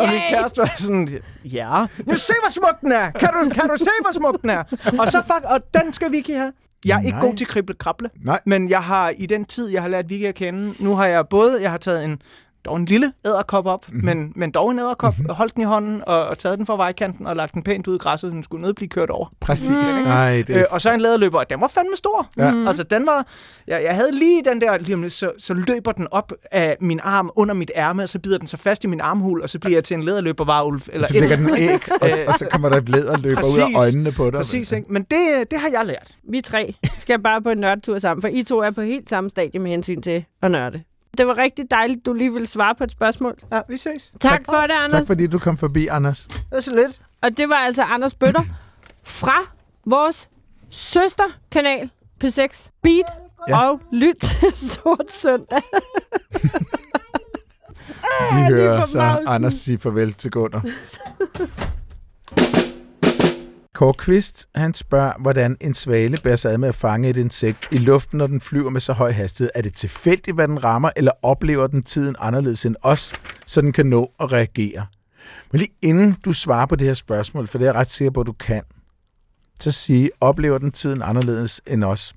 [0.01, 1.09] og min kæreste var sådan,
[1.45, 4.59] ja, nu se hvor smuk den er, kan du, kan du se hvor smuk den
[4.59, 4.63] er?
[5.01, 6.53] Og så fuck, og den skal Vicky have.
[6.85, 7.27] Jeg er ikke Nej.
[7.29, 8.41] god til krible krable, Nej.
[8.47, 11.29] men jeg har i den tid, jeg har lært Vicky at kende, nu har jeg
[11.29, 12.19] både, jeg har taget en
[12.67, 13.97] dog en lille æderkop op, Mhm.
[13.97, 14.17] mm-hmm.
[14.19, 15.35] men, men dog en æderkop, mm-hmm.
[15.35, 17.95] holdt den i hånden og, og taget den fra vejkanten og lagt den pænt ud
[17.95, 19.27] i græsset, så den skulle ned blive kørt over.
[19.41, 19.71] Præcis.
[19.97, 20.03] Mm.
[20.03, 20.65] Nej, det Øh, er...
[20.71, 22.29] og så en læderløber, og den var fandme stor.
[22.37, 22.51] Ja.
[22.51, 22.67] Mm.
[22.67, 23.27] Altså, den var...
[23.67, 26.77] Jeg, jeg havde lige den der, lige om lidt, så, så løber den op af
[26.81, 29.51] min arm under mit ærme, og så bider den så fast i min armhul, og
[29.51, 30.81] så bliver jeg til en læderløbervarulv.
[30.93, 33.79] Eller så lægger den æg, og, Øh, og så kommer der et læderløber ud af
[33.81, 34.33] øjnene på dig.
[34.37, 34.93] Præcis, ikke?
[34.93, 36.17] Men det, det har jeg lært.
[36.31, 39.31] Vi tre skal bare på en nørdtur sammen, for I to er på helt samme
[39.31, 40.83] stadie med hensyn til at nørde.
[41.19, 43.35] Det var rigtig dejligt, du lige ville svare på et spørgsmål.
[43.53, 44.13] Ja, vi ses.
[44.21, 44.93] Tak for det, Anders.
[44.93, 46.23] Tak fordi du kom forbi, Anders.
[46.27, 47.01] Det er så lidt.
[47.23, 48.43] Og det var altså Anders Bøtter
[49.05, 49.37] fra
[49.87, 50.29] vores
[50.71, 51.91] søsterkanal
[52.25, 53.05] P6 Beat
[53.49, 53.61] Ja.
[53.71, 55.63] og Lyt til Sort Søndag.
[58.33, 59.23] Vi hører for så.
[59.27, 60.65] Anders sige farvel til Gunnar.
[63.77, 67.59] Kåre Kvist, han spørger, hvordan en svale bærer sig ad med at fange et insekt
[67.71, 69.51] i luften, når den flyver med så høj hastighed.
[69.55, 73.13] Er det tilfældigt, hvad den rammer, eller oplever den tiden anderledes end os,
[73.47, 74.87] så den kan nå at reagere?
[75.53, 78.11] Men lige inden du svarer på det her spørgsmål, for det er jeg ret sikker
[78.11, 78.63] på, at du kan,
[79.61, 82.15] så sige, oplever den tiden anderledes end os?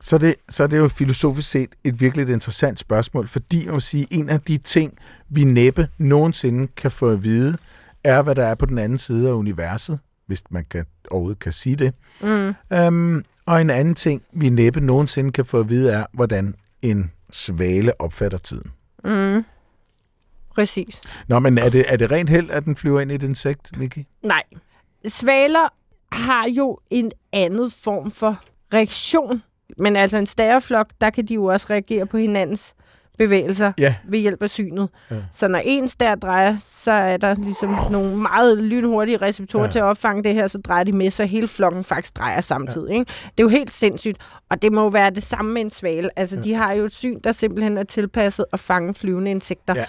[0.00, 3.82] Så er, det, så er det jo filosofisk set et virkelig interessant spørgsmål, fordi jeg
[3.82, 4.98] sige, en af de ting,
[5.28, 7.56] vi næppe nogensinde kan få at vide,
[8.04, 9.98] er, hvad der er på den anden side af universet,
[10.30, 11.94] hvis man kan, overhovedet kan sige det.
[12.20, 12.54] Mm.
[12.86, 17.12] Um, og en anden ting, vi næppe nogensinde kan få at vide, er, hvordan en
[17.30, 18.70] svale opfatter tiden.
[19.04, 19.44] Mm.
[20.54, 21.00] Præcis.
[21.28, 23.80] Nå, men er det, er det rent held, at den flyver ind i et insekt,
[23.80, 23.98] Vicky?
[24.22, 24.42] Nej.
[25.06, 25.68] Svaler
[26.12, 28.40] har jo en anden form for
[28.74, 29.42] reaktion.
[29.78, 32.74] Men altså en stæreflok, der kan de jo også reagere på hinandens
[33.24, 33.94] bevægelser Ja.
[34.04, 34.88] ved hjælp af synet.
[35.10, 35.16] Ja.
[35.34, 39.66] Så når en stær drejer, så er der ligesom nogle meget lynhurtige receptorer Ja.
[39.68, 39.72] ja.
[39.72, 42.88] til at opfange det her, så drejer de med, så hele flokken faktisk drejer samtidig.
[42.88, 42.94] Ja.
[42.98, 43.04] Ikke?
[43.24, 44.16] Det er jo helt sindssygt.
[44.50, 46.18] Og det må jo være det samme med en svale.
[46.18, 46.42] Altså, ja.
[46.42, 49.74] de har jo et syn, der simpelthen er tilpasset at fange flyvende insekter.
[49.76, 49.84] Ja.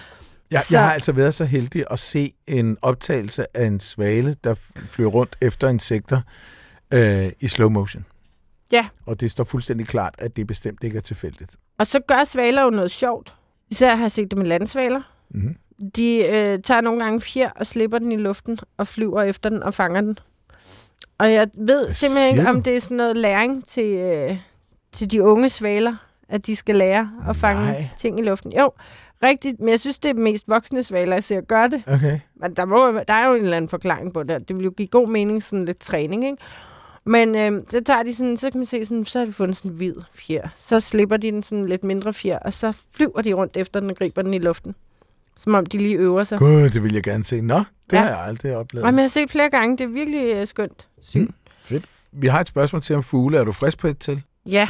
[0.50, 4.36] Jeg, Så- jeg har altså været så heldig at se en optagelse af en svale,
[4.44, 4.54] der
[4.90, 6.20] flyver rundt efter insekter
[6.94, 8.04] øh, i slow motion.
[8.72, 8.86] Ja.
[9.06, 11.56] Og det står fuldstændig klart, at det bestemt ikke er tilfældigt.
[11.82, 13.34] Og så gør svaler jo noget sjovt.
[13.70, 15.00] Især har jeg set det med landsvaler.
[15.30, 15.56] Mm-hmm.
[15.96, 19.62] De øh, tager nogle gange fjer og slipper den i luften og flyver efter den
[19.62, 20.18] og fanger den.
[21.18, 24.38] Og jeg ved Hvad simpelthen ikke, om det er sådan noget læring til, øh,
[24.92, 25.94] til de unge svaler,
[26.28, 27.88] at de skal lære at fange Nej.
[27.98, 28.52] ting i luften.
[28.52, 28.72] Jo,
[29.22, 29.60] rigtigt.
[29.60, 31.82] Men jeg synes, det er mest voksne svaler, jeg ser gøre det.
[31.86, 32.20] Okay.
[32.36, 34.48] Men der, må, der er jo en eller anden forklaring på det.
[34.48, 36.42] Det vil jo give god mening, sådan lidt træning, ikke?
[37.04, 39.56] Men øh, så tager de sådan, så kan man se sådan, så har de fundet
[39.56, 40.48] sådan en hvid fjer.
[40.56, 43.90] Så slipper de den sådan lidt mindre fjer, og så flyver de rundt efter den
[43.90, 44.74] og griber den i luften.
[45.36, 46.38] Som om de lige øver sig.
[46.38, 47.40] Gud, det vil jeg gerne se.
[47.40, 47.98] Nå, det Ja.
[48.00, 48.86] har jeg aldrig oplevet.
[48.86, 49.76] Og jeg har set flere gange.
[49.78, 51.28] Det er virkelig øh, skønt syn.
[51.70, 51.82] Mm.
[52.12, 53.38] Vi har et spørgsmål til om fugle.
[53.38, 54.22] Er du frisk på et til?
[54.46, 54.68] Ja.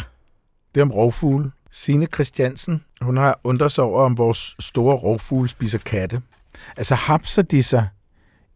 [0.74, 1.50] Det er om rovfugle.
[1.70, 6.22] Signe Christiansen, hun har undret sig over, om vores store rovfugle spiser katte.
[6.76, 7.88] Altså hapser de sig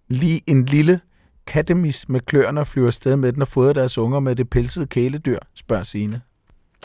[0.09, 1.01] lige en lille
[1.47, 4.87] kattemis med kløerne og flyver afsted med den og fodrer deres unger med det pelsede
[4.87, 6.21] kæledyr, spørger Signe.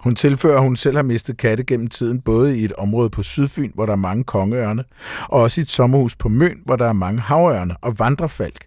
[0.03, 3.23] Hun tilfører, at hun selv har mistet katte gennem tiden, både i et område på
[3.23, 4.83] Sydfyn, hvor der er mange kongeørne,
[5.29, 8.65] og også i et sommerhus på Møn, hvor der er mange havørne og vandrefalk.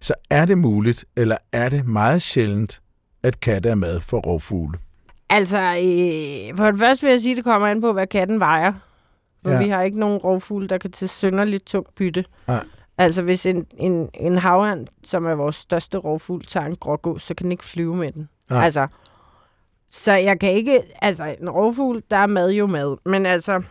[0.00, 2.80] Så er det muligt, eller er det meget sjældent,
[3.22, 4.78] at katte er mad for rovfugle?
[5.30, 8.40] Altså, øh, for det første vil jeg sige, at det kommer an på, hvad katten
[8.40, 8.72] vejer.
[9.42, 9.62] For Ja.
[9.62, 12.24] vi har ikke nogen rovfugle, der kan til synderligt tungt bytte.
[12.48, 12.64] Nej.
[12.98, 17.34] Altså, hvis en, en, en havørn, som er vores største rovfugl, tager en grågås, så
[17.34, 18.28] kan den ikke flyve med den.
[18.50, 18.64] Nej.
[18.64, 18.86] Altså,
[19.88, 20.82] så jeg kan ikke...
[21.02, 22.96] Altså, en rovfugl, der er mad jo mad.
[23.04, 23.62] Men altså,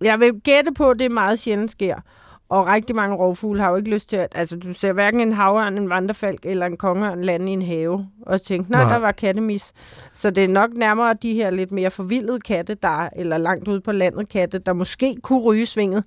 [0.00, 2.00] jeg vil gætte på, at det meget sjældent sker.
[2.48, 4.32] Og rigtig mange rovfugle har jo ikke lyst til at...
[4.34, 8.06] Altså, du ser hverken en havørn, en vandrefalk eller en kongeørn lande i en have
[8.26, 8.92] og tænke, nej, Nej.
[8.92, 9.72] der var kattemis.
[10.12, 13.68] Så det er nok nærmere de her lidt mere forvildede katte, der er- eller langt
[13.68, 16.04] ude på landet katte, der måske kunne ryge svinget.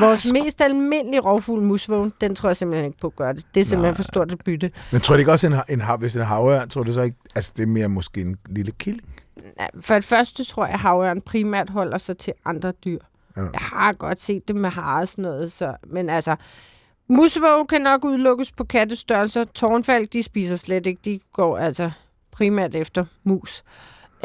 [0.00, 3.44] Vores mest almindelige rovfugl, musvågen, den tror jeg simpelthen ikke på at gøre det.
[3.54, 3.96] Det er simpelthen Nej.
[3.96, 4.70] for stort et bytte.
[4.92, 7.16] Men tror du ikke også, en, en, hav- hvis en havørn, tror du så ikke,
[7.34, 9.08] altså det er mere måske en lille killing?
[9.80, 12.98] For det første tror jeg, at havørn primært holder sig til andre dyr.
[13.36, 13.42] Ja.
[13.42, 16.36] Jeg har godt set det med har og sådan noget, så, men altså...
[17.08, 19.44] Musvåge kan nok udelukkes på kattestørrelser.
[19.44, 21.00] Tårnfalk, de spiser slet ikke.
[21.04, 21.90] De går altså
[22.32, 23.64] primært efter mus.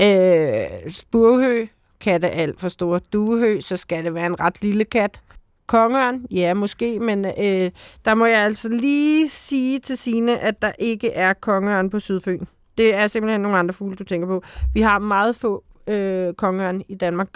[0.01, 1.65] Øh, spurhø,
[1.99, 2.99] katte er alt for store.
[3.13, 5.21] Duehø, så skal det være en ret lille kat.
[5.67, 7.71] Kongeørn, ja måske, men øh,
[8.05, 12.45] der må jeg altså lige sige til sine, at der ikke er kongeørn på Sydfyn.
[12.77, 14.43] Det er simpelthen nogle andre fugle, du tænker på.
[14.73, 17.29] Vi har meget få øh, kongeørn i Danmark.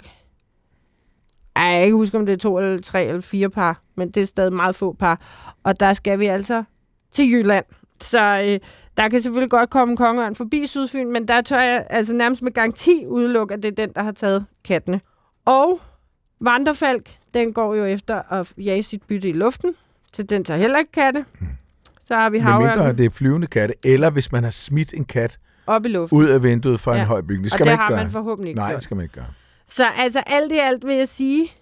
[1.56, 4.10] Ej, jeg kan ikke huske, om det er to eller tre eller fire par, men
[4.10, 5.20] det er stadig meget få par.
[5.64, 6.64] Og der skal vi altså
[7.12, 7.64] til Jylland.
[8.00, 8.58] Så øh,
[8.96, 12.42] der kan selvfølgelig godt komme en kongeørn forbi Sydfyn, men der tør jeg altså nærmest
[12.42, 15.00] med garanti udelukke, at det er den, der har taget kattene.
[15.44, 15.80] Og
[16.40, 19.74] vandrefalk, den går jo efter at jage sit bytte i luften,
[20.12, 21.24] så den tager heller ikke katte.
[22.00, 24.94] Så har vi Med mindre havørnen det er flyvende katte, eller hvis man har smidt
[24.94, 26.18] en kat op i luften.
[26.18, 27.00] ud af vinduet fra ja.
[27.00, 27.44] en høj bygning.
[27.44, 28.02] Det og skal det man ikke har gøre.
[28.04, 28.76] man forhåbentlig ikke Nej, gjort.
[28.76, 29.24] det skal man ikke gøre.
[29.68, 31.52] Så altså alt i alt vil jeg sige,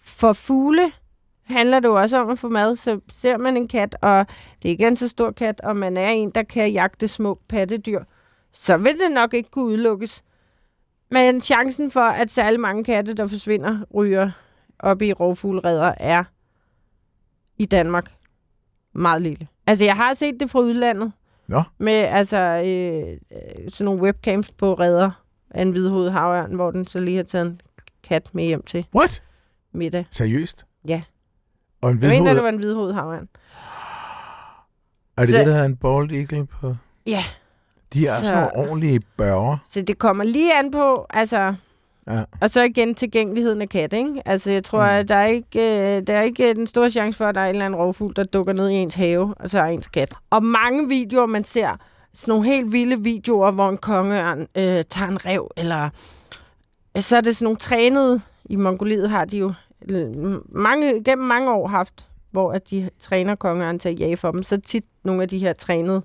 [0.00, 0.92] for fugle
[1.44, 2.76] handler det jo også om at få mad.
[2.76, 4.26] Så ser man en kat, og
[4.62, 7.40] det er ikke en så stor kat, og man er en, der kan jagte små
[7.48, 8.04] pattedyr,
[8.52, 10.24] så vil det nok ikke kunne udelukkes.
[11.10, 14.30] Men chancen for, at særlig mange katte, der forsvinder, ryger
[14.78, 16.24] op i rovfugleredder, er
[17.58, 18.12] i Danmark
[18.92, 19.48] meget lille.
[19.66, 21.12] Altså, jeg har set det fra udlandet.
[21.46, 21.62] Nå.
[21.78, 25.10] Med altså, øh, øh, sådan nogle webcams på redder
[25.50, 27.60] af en hvidhovedet havørn, hvor den så lige har taget en
[28.02, 29.22] kat med hjem til What?
[29.72, 30.06] middag.
[30.10, 30.64] Seriøst?
[30.88, 31.02] Ja.
[31.80, 32.34] Og en Jeg mener, hvidhoved...
[32.34, 33.28] det var en hvidhovedet havørn.
[35.16, 36.76] Er det Så- det, der hedder en bald eagle på?
[37.06, 37.24] Ja,
[37.92, 39.56] De er Så- sådan nogle ordentlige børger.
[39.68, 41.54] så det kommer lige an på, altså...
[42.10, 42.24] Ja.
[42.40, 44.22] Og så igen tilgængeligheden af kat, ikke?
[44.24, 44.88] Altså, jeg tror, mm.
[44.90, 45.60] at der er, ikke,
[45.96, 48.12] øh, der er ikke den store chance for, at der er en eller anden rovfugl,
[48.16, 50.14] der dukker ned i ens have, og så er ens kat.
[50.30, 51.70] Og mange videoer, man ser,
[52.14, 55.88] sådan nogle helt vilde videoer, hvor en kongeørn øh, tager en rev, eller
[57.00, 59.52] så er det sådan nogle trænede, i Mongoliet har de jo
[59.88, 60.06] øh,
[60.48, 64.42] mange, gennem mange år haft, hvor at de træner kongeørn til at jage for dem.
[64.42, 66.02] Så tit nogle af de her trænede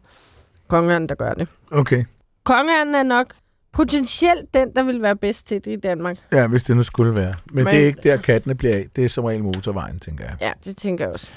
[0.67, 1.47] kongeørn, der gør det.
[1.71, 2.05] Okay.
[2.43, 3.33] Kongeørnen er nok
[3.71, 6.17] potentielt den, der vil være bedst til det i Danmark.
[6.31, 7.33] Ja, hvis det nu skulle være.
[7.45, 8.85] Men, Men Men- det er ikke der, kattene bliver af.
[8.95, 10.35] Det er som regel motorvejen, tænker jeg.
[10.41, 11.27] Ja, det tænker jeg også.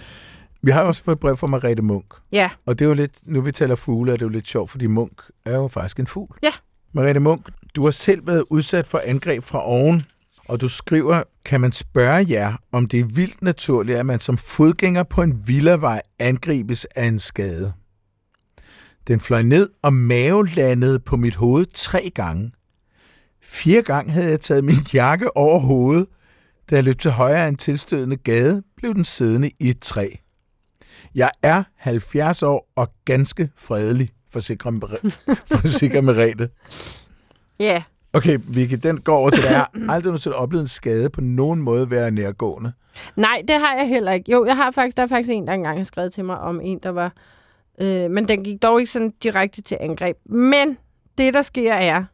[0.67, 2.15] Vi har også fået et brev fra Marete Munk.
[2.33, 4.71] Ja, Og det er jo lidt, nu vi taler fugle, er det jo lidt sjovt,
[4.71, 6.39] fordi Munk er jo faktisk en fugl.
[6.43, 6.51] Ja.
[6.93, 10.03] Marete Munk, du har selv været udsat for angreb fra oven,
[10.49, 14.39] og du skriver, kan man spørge jer, om det er vildt naturligt, at man som
[14.39, 17.73] fodgænger på en villavej angribes af en skade?
[19.09, 22.53] Den fløj ned og mavelandede på mit hoved tre gange.
[23.43, 26.07] Fire gange havde jeg taget min jakke over hovedet.
[26.71, 30.09] Da jeg løb til højre af en tilstødende gade, blev den siddende i et træ.
[31.17, 34.71] Jeg er 70 år og ganske fredelig, forsikrer,
[35.61, 36.49] forsikrer Merete.
[37.61, 37.83] ja.
[38.13, 39.51] Okay, Vicky, den går over til dig.
[39.51, 42.73] Jeg har aldrig nogensinde oplevet en skade på nogen måde være nærgående.
[43.17, 44.33] Nej, det har jeg heller ikke.
[44.33, 46.61] Jo, jeg har faktisk, der er faktisk en, der engang har skrevet til mig om
[46.61, 47.13] en, der var...
[47.81, 50.17] Øh, men den gik dog ikke sådan direkte til angreb.
[50.25, 50.79] Men
[51.19, 52.05] det, der sker, er,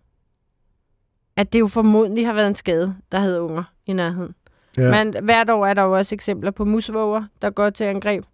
[1.36, 4.34] at det jo formodentlig har været en skade, der havde unger i nærheden.
[4.78, 5.04] Ja.
[5.04, 8.24] Men hvert år er der jo også eksempler på musvåger, der går til angreb.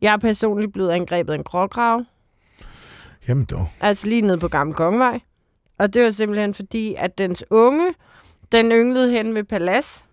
[0.00, 2.02] Jeg er personligt blevet angrebet af en gråkrav,
[3.28, 3.68] Jamen dog.
[3.80, 5.20] altså lige nede på Gamle Kongevej.
[5.78, 7.94] Og det var simpelthen fordi, at dens unge,
[8.52, 10.04] den ynglede hen ved Palas.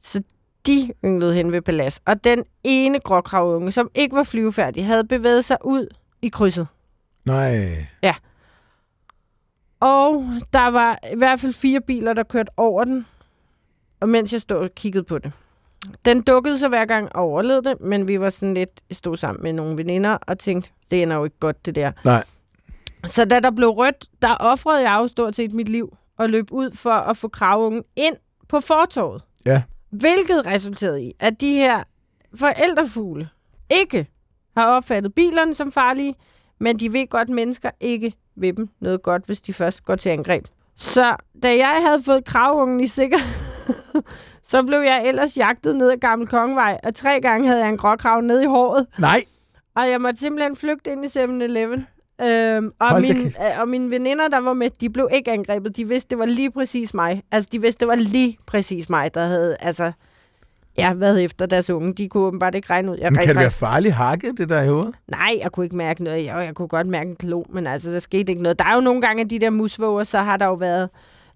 [0.00, 0.22] Så
[0.66, 2.02] de ynglede hen ved Palas.
[2.04, 5.86] Og den ene gråkravunge, som ikke var flyvefærdig, havde bevæget sig ud
[6.22, 6.66] i krydset.
[7.24, 7.86] Nej.
[9.80, 13.06] Og der var i hvert fald fire biler, der kørte over den,
[14.00, 15.32] og mens jeg stod og kiggede på det.
[16.04, 19.42] Den dukkede så hver gang og overlevede det, men vi var sådan lidt, stod sammen
[19.42, 21.92] med nogle veninder og tænkte, det ender jo ikke godt, det der.
[22.04, 22.24] Nej.
[23.06, 26.52] Så da der blev rødt, der offrede jeg jo stort set mit liv og løb
[26.52, 28.16] ud for at få kravungen ind
[28.48, 29.22] på fortorvet.
[29.46, 29.62] Ja.
[29.90, 31.82] Hvilket resulterede i, at de her
[32.34, 33.28] forældrefugle
[33.70, 34.06] ikke
[34.56, 36.14] har opfattet bilerne som farlige,
[36.58, 39.96] men de ved godt, at mennesker ikke vil dem noget godt, hvis de først går
[39.96, 40.44] til angreb.
[40.76, 43.26] Så da jeg havde fået kravungen i sikkerhed,
[44.50, 47.76] så blev jeg ellers jagtet ned ad Gammel Kongevej, og tre gange havde jeg en
[47.76, 48.86] gråkrav ned i håret.
[48.98, 49.24] Nej.
[49.76, 51.86] Og jeg måtte simpelthen flygte ind i 7-Eleven.
[52.22, 55.76] Øhm, og, Hold min, øh, og mine veninder, der var med, de blev ikke angrebet.
[55.76, 57.22] De vidste, det var lige præcis mig.
[57.32, 59.92] Altså, de vidste, det var lige præcis mig, der havde altså,
[60.78, 61.94] ja, været efter deres unge.
[61.94, 62.96] De kunne åbenbart ikke regne ud.
[62.96, 64.94] Jeg Men kan det være faktisk- farligt hakket, det der i hovedet?
[65.08, 66.24] Nej, jeg kunne ikke mærke noget.
[66.26, 68.58] Jeg, jeg kunne godt mærke en klo, men altså, der skete ikke noget.
[68.58, 70.88] Der er jo nogle gange, at de der musvåger, så har der jo været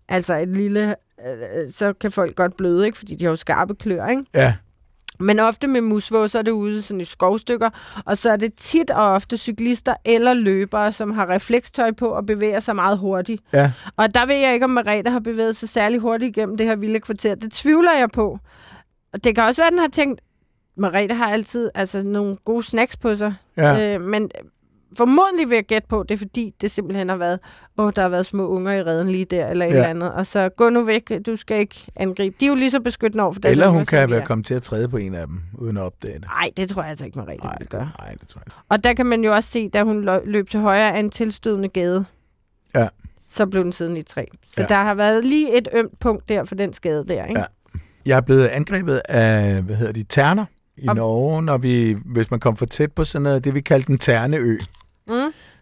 [0.09, 0.95] altså et lille...
[1.21, 2.99] Øh, så kan folk godt bløde, ikke?
[2.99, 4.25] Fordi de har jo skarpe klør, ikke?
[4.35, 4.55] Ja.
[5.21, 7.71] Men ofte med musvåg, så er det ude sådan i skovstykker,
[8.05, 12.27] og så er det tit og ofte cyklister eller løbere, som har reflekstøj på og
[12.27, 13.43] bevæger sig meget hurtigt.
[13.53, 13.73] Ja.
[13.97, 16.77] Og der ved jeg ikke, om Merete har bevæget sig særlig hurtigt igennem det her
[16.77, 17.35] vilde kvarter.
[17.35, 18.39] Det tvivler jeg på.
[19.13, 20.21] Og det kan også være, at den har tænkt,
[20.77, 23.35] Merete har altid altså, nogle gode snacks på sig.
[23.57, 23.95] Ja.
[23.95, 24.31] Øh, men
[24.97, 27.39] formodentlig vil jeg gætte på, det er fordi, det simpelthen har været,
[27.79, 29.75] åh, der har været små unger i redden lige der, eller et Ja.
[29.75, 30.13] eller andet.
[30.13, 32.37] Og så gå nu væk, du skal ikke angribe.
[32.41, 34.55] De er jo lige så beskyttende over for deres Eller hun kan være kommet til
[34.55, 36.25] at træde på en af dem, uden at opdage det.
[36.25, 37.91] Nej, det tror jeg altså ikke, Marie Nej, vil gøre.
[38.01, 38.57] nej, det tror jeg ikke.
[38.69, 41.11] Og der kan man jo også se, da hun lø- løb til højre af en
[41.11, 42.05] tilstødende gade,
[42.75, 42.89] Ja.
[43.21, 44.25] så blev den siddende i et træ.
[44.49, 44.67] Så ja.
[44.67, 47.41] der har været lige et ømt punkt der for den skade der, ikke?
[47.41, 47.47] Ja.
[48.07, 50.45] Jeg er blevet angrebet af, hvad hedder de, terner
[50.77, 53.61] i Om- Norge, når vi, hvis man kom for tæt på sådan noget, det vi
[53.61, 54.59] kaldte en terneø.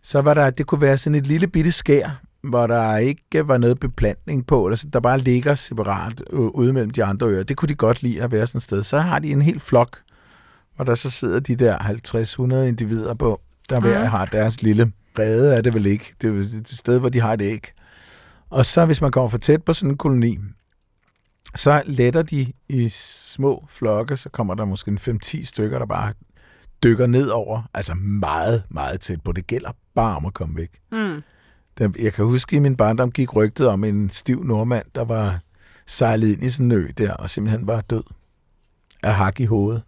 [0.03, 3.59] Så var der, det kunne være sådan et lille bitte skær, hvor der ikke var
[3.59, 7.43] noget beplantning på, eller så der bare ligger separat øh, ude mellem de andre øer.
[7.43, 8.83] Det kunne de godt lide at være sådan et sted.
[8.83, 9.99] Så har de en hel flok,
[10.77, 13.41] hvor der så sidder de der 50-100 individer på,
[13.71, 14.09] der hver Mhm.
[14.11, 16.15] har deres lille rede, er det vel ikke.
[16.23, 17.67] Det er et sted, hvor de har et æg.
[18.51, 20.39] Og så hvis man kommer for tæt på sådan en koloni,
[21.55, 26.13] så letter de i små flokke, så kommer der måske en 5-10 stykker, der bare
[26.83, 29.33] dykker ned over, altså meget, meget tæt på.
[29.33, 30.71] Det gælder bare om at komme væk.
[30.93, 31.23] Mm.
[31.81, 35.41] Jeg kan huske, at i min barndom gik rygtet om en stiv nordmand, der var
[35.87, 38.03] sejlet ind i sådan en ø der, og simpelthen var død
[39.03, 39.83] af hak i hovedet.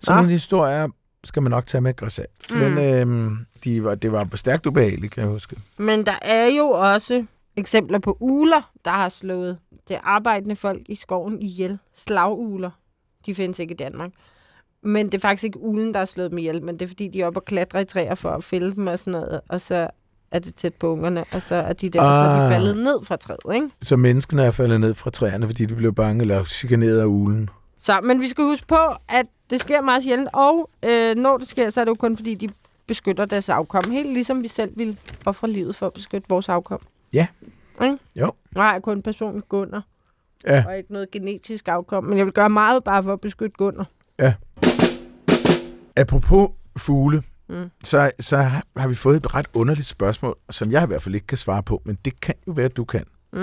[0.00, 0.20] Sådan Nå.
[0.20, 0.88] nogle historier
[1.24, 2.50] skal man nok tage med græsalt.
[2.50, 2.56] Mm.
[2.56, 5.56] Men øhm, de var, det var stærkt ubehageligt, kan jeg huske.
[5.76, 7.24] Men der er jo også
[7.56, 9.58] eksempler på uler, der har slået
[9.88, 11.78] det arbejdende folk i skoven ihjel.
[11.94, 12.70] Slagugler.
[13.26, 14.10] De findes ikke i Danmark.
[14.86, 17.08] Men det er faktisk ikke ulen, der har slået dem ihjel, men det er fordi,
[17.08, 19.40] de er oppe og klatre i træer for at fælde dem og sådan noget.
[19.48, 19.88] Og så
[20.30, 22.24] er det tæt på ungerne, og så er de der, ah.
[22.24, 22.52] så er de Ah.
[22.52, 23.68] faldet ned fra træet, ikke?
[23.82, 27.50] Så menneskene er faldet ned fra træerne, fordi de blev bange eller chikaneret af ulen.
[27.78, 28.76] Så, men vi skal huske på,
[29.08, 32.16] at det sker meget sjældent, og øh, når det sker, så er det jo kun
[32.16, 32.48] fordi, de
[32.86, 33.82] beskytter deres afkom.
[33.90, 36.80] Helt ligesom vi selv ville ofre livet for at beskytte vores afkom.
[37.12, 37.26] Ja.
[37.82, 37.98] Ikke?
[38.16, 38.32] Jo.
[38.54, 39.82] Nej, kun personligt Gunnar,
[40.46, 40.64] Ja.
[40.68, 42.04] og ikke noget genetisk afkom.
[42.04, 43.86] Men jeg vil gøre meget bare for at beskytte Gunnar.
[45.96, 47.70] Apropos fugle, Mm.
[47.84, 48.36] så, så
[48.76, 51.62] har vi fået et ret underligt spørgsmål, som jeg i hvert fald ikke kan svare
[51.62, 53.04] på, men det kan jo være, at du kan.
[53.32, 53.38] Mm.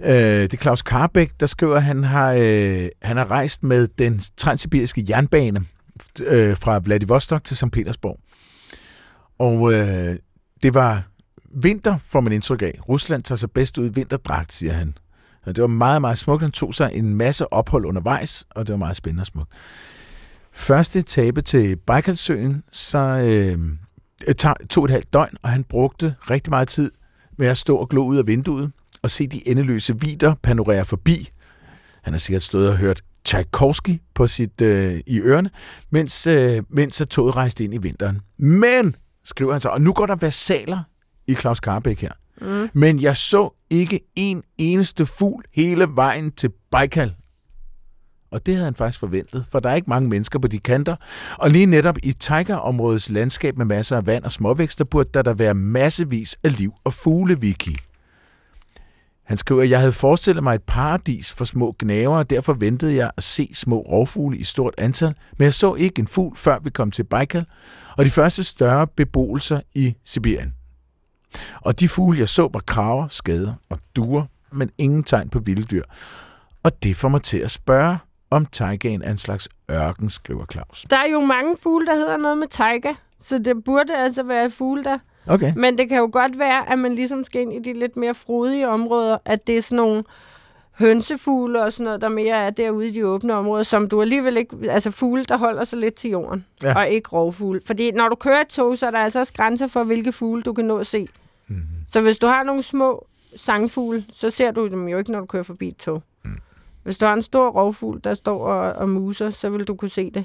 [0.00, 3.88] Øh, det er Claus Karbæk, der skriver, at han har, øh, han har rejst med
[3.88, 5.64] den transsibiriske jernbane
[6.20, 7.70] øh, fra Vladivostok til St.
[7.72, 8.18] Petersborg.
[9.38, 10.16] Og øh,
[10.62, 11.02] det var
[11.54, 12.78] vinter, får man indtryk af.
[12.88, 14.98] Rusland tager sig bedst ud i vinterdragt, siger han.
[15.42, 16.42] Og det var meget, meget smukt.
[16.42, 19.50] Han tog sig en masse ophold undervejs, og det var meget spændende og smukt.
[20.54, 23.58] Første etape til Baikalsøen, så øh,
[24.26, 26.90] det tager- tog et halvt døgn, og han brugte rigtig meget tid
[27.38, 31.28] med at stå og glo ud af vinduet og se de endeløse vider panorere forbi.
[32.02, 35.50] Han har sikkert stået og hørt Tchaikovsky på sit, øh, i ørerne,
[35.90, 38.20] mens, øh, mens toget rejste ind i vinteren.
[38.38, 38.94] Men,
[39.24, 40.80] skriver han så, og nu går der versaler
[41.26, 42.12] i Claus Karbæk her.
[42.40, 42.68] Mm.
[42.74, 47.14] Men jeg så ikke en eneste fugl hele vejen til Baikal.
[48.34, 50.96] Og det havde han faktisk forventet, for der er ikke mange mennesker på de kanter.
[51.38, 55.34] Og lige netop i Tigerområdets landskab med masser af vand og småvækster, burde der, der
[55.34, 57.76] være massevis af liv og fugleviki.
[59.24, 62.94] Han skriver, at jeg havde forestillet mig et paradis for små gnaver, og derfor ventede
[62.94, 66.58] jeg at se små rovfugle i stort antal, men jeg så ikke en fugl, før
[66.58, 67.44] vi kom til Baikal,
[67.96, 70.54] og de første større beboelser i Sibirien.
[71.60, 75.64] Og de fugle, jeg så, var kraver, skader og duer, men ingen tegn på vilde
[75.64, 75.82] dyr.
[76.62, 77.98] Og det får mig til at spørge,
[78.30, 80.84] om taigaen er en slags ørken, skriver Claus.
[80.90, 84.50] Der er jo mange fugle, der hedder noget med taiga, så det burde altså være
[84.50, 85.52] fugle, der Okay.
[85.56, 88.14] Men det kan jo godt være, at man ligesom skal ind i de lidt mere
[88.14, 90.04] frodige områder, at det er sådan nogle
[90.78, 94.36] hønsefugle og sådan noget, der mere er derude i de åbne områder, som du alligevel
[94.36, 94.56] ikke...
[94.70, 96.76] Altså fugle, der holder sig lidt til jorden, Ja.
[96.78, 97.60] og ikke rovfugle.
[97.66, 100.42] Fordi når du kører et tog, så er der altså også grænser for, hvilke fugle
[100.42, 101.08] du kan nå at se.
[101.48, 101.62] Mm-hmm.
[101.88, 103.06] Så hvis du har nogle små
[103.36, 106.02] sangfugle, så ser du dem jo ikke, når du kører forbi et tog.
[106.84, 109.88] Hvis du har en stor rovfugl, der står og, og muser, så vil du kunne
[109.88, 110.24] se det.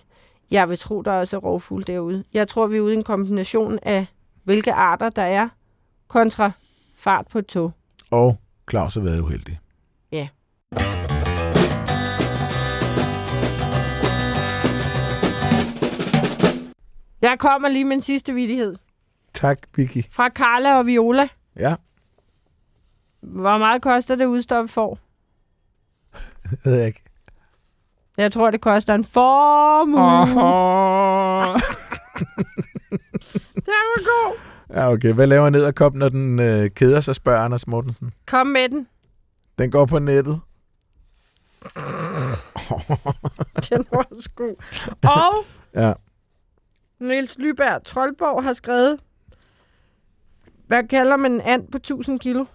[0.51, 2.23] Jeg vil tro, der er også er rovfugle derude.
[2.33, 4.05] Jeg tror, vi er ude i en kombination af,
[4.43, 5.49] hvilke arter der er,
[6.07, 6.51] kontra
[6.95, 7.71] fart på et tog.
[8.11, 8.37] Og
[8.69, 9.59] Claus har været uheldig.
[10.11, 10.27] Ja.
[17.21, 18.75] Jeg kommer lige med en sidste vidighed.
[19.33, 20.03] Tak, Vicky.
[20.11, 21.27] Fra Carla og Viola.
[21.59, 21.75] Ja,
[23.21, 24.99] Hvor meget koster det udstoppet for?
[26.49, 27.01] Det ved jeg ikke.
[28.17, 30.01] Jeg tror, det koster en formue.
[30.01, 31.59] Oh.
[33.55, 34.35] Det var god.
[34.73, 35.13] Ja, okay.
[35.13, 35.63] Hvad laver ned
[35.95, 38.13] når den øh, keder sig, spørger Anders Mortensen.
[38.27, 38.87] Kom med den.
[39.59, 40.39] Den går på nettet.
[43.69, 44.55] Den var god.
[45.09, 45.45] Og
[45.75, 45.93] Ja.
[46.99, 48.99] Niels Lyberg Troldborg har skrevet,
[50.67, 52.45] hvad kalder man en and på 1000 kilo?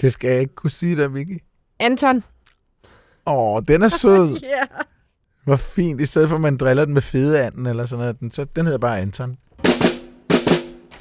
[0.00, 1.38] Det skal jeg ikke kunne sige dig, Vicky.
[1.78, 2.24] Anton.
[3.28, 4.38] Åh, den er sød.
[4.42, 4.62] Ja.
[5.44, 6.00] Hvor fint.
[6.00, 8.20] I stedet for, at man driller den med fedeanden eller sådan noget.
[8.20, 9.36] Den, så, den hedder bare Anton.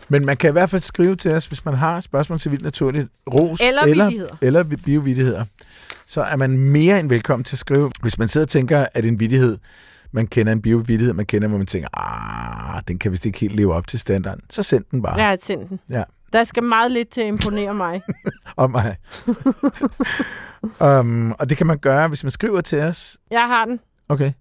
[0.10, 2.64] Men man kan i hvert fald skrive til os, hvis man har spørgsmål til vildt
[2.64, 5.46] naturligt ros Eller eller, eller vi- biovidigheder.
[6.08, 7.92] Så er man mere end velkommen til at skrive.
[8.02, 9.58] Hvis man sidder og tænker, at en vidighed,
[10.12, 13.56] man kender en biovidighed, man kender, hvor man tænker, ah, den kan vist ikke helt
[13.56, 14.42] leve op til standarden.
[14.50, 15.80] Så send den bare Jeg har sendt den.
[15.90, 16.04] Ja.
[16.34, 18.02] Der skal meget lidt til at imponere mig.
[18.58, 18.96] om mig.
[21.00, 23.18] um, og det kan man gøre, hvis man skriver til os.
[23.32, 23.80] Jeg har den.
[24.10, 24.32] Okay.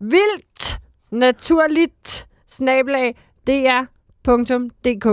[0.00, 0.80] Vildt
[1.12, 3.16] naturligt snabelag
[3.46, 5.06] dr.dk.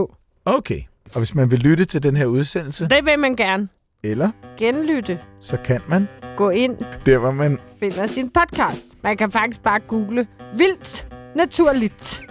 [0.45, 0.79] Okay.
[1.13, 3.67] Og hvis man vil lytte til den her udsendelse, Det vil man gerne.
[4.03, 5.19] eller Genlytte.
[5.41, 6.07] så kan man
[6.37, 7.59] Gå ind, der, hvor man...
[7.79, 8.87] finder sin podcast.
[9.03, 12.23] Man kan faktisk bare google vildt naturligt.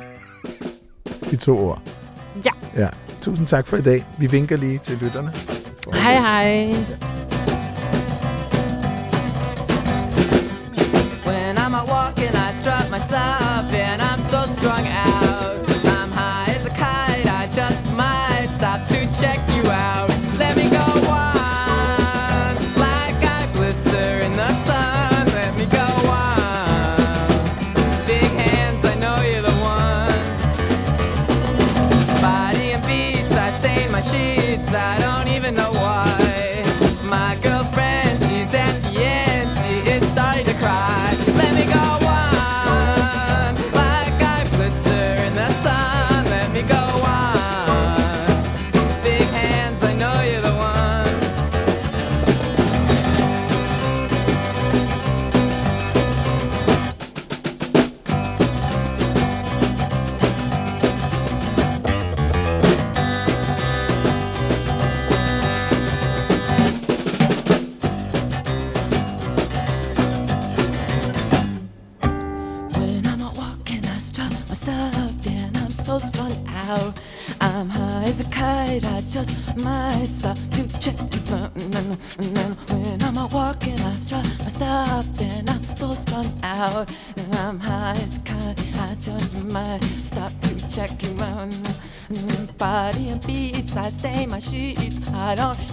[1.30, 1.82] De to ord.
[2.44, 2.50] Ja.
[2.76, 2.88] Ja.
[3.26, 4.04] Tusind tak for i dag.
[4.18, 5.32] Vi vinker lige til lytterne.
[5.94, 6.74] Hej hej.
[11.26, 15.15] When I'm out walking, I strut my stuff, and I'm so strung out.
[38.54, 38.85] and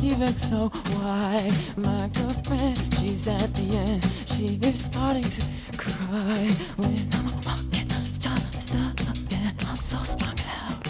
[0.04, 1.50] even know why.
[1.78, 4.04] My girlfriend, she's at the end.
[4.26, 5.42] She is starting to
[5.78, 7.90] cry when I'm walking.
[8.12, 9.00] Stop, stop,
[9.32, 10.88] and I'm so strung out.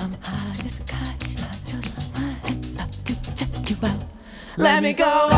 [0.00, 1.22] I'm high as a kite.
[1.42, 4.02] I just stop to check you out.
[4.56, 5.37] Let me go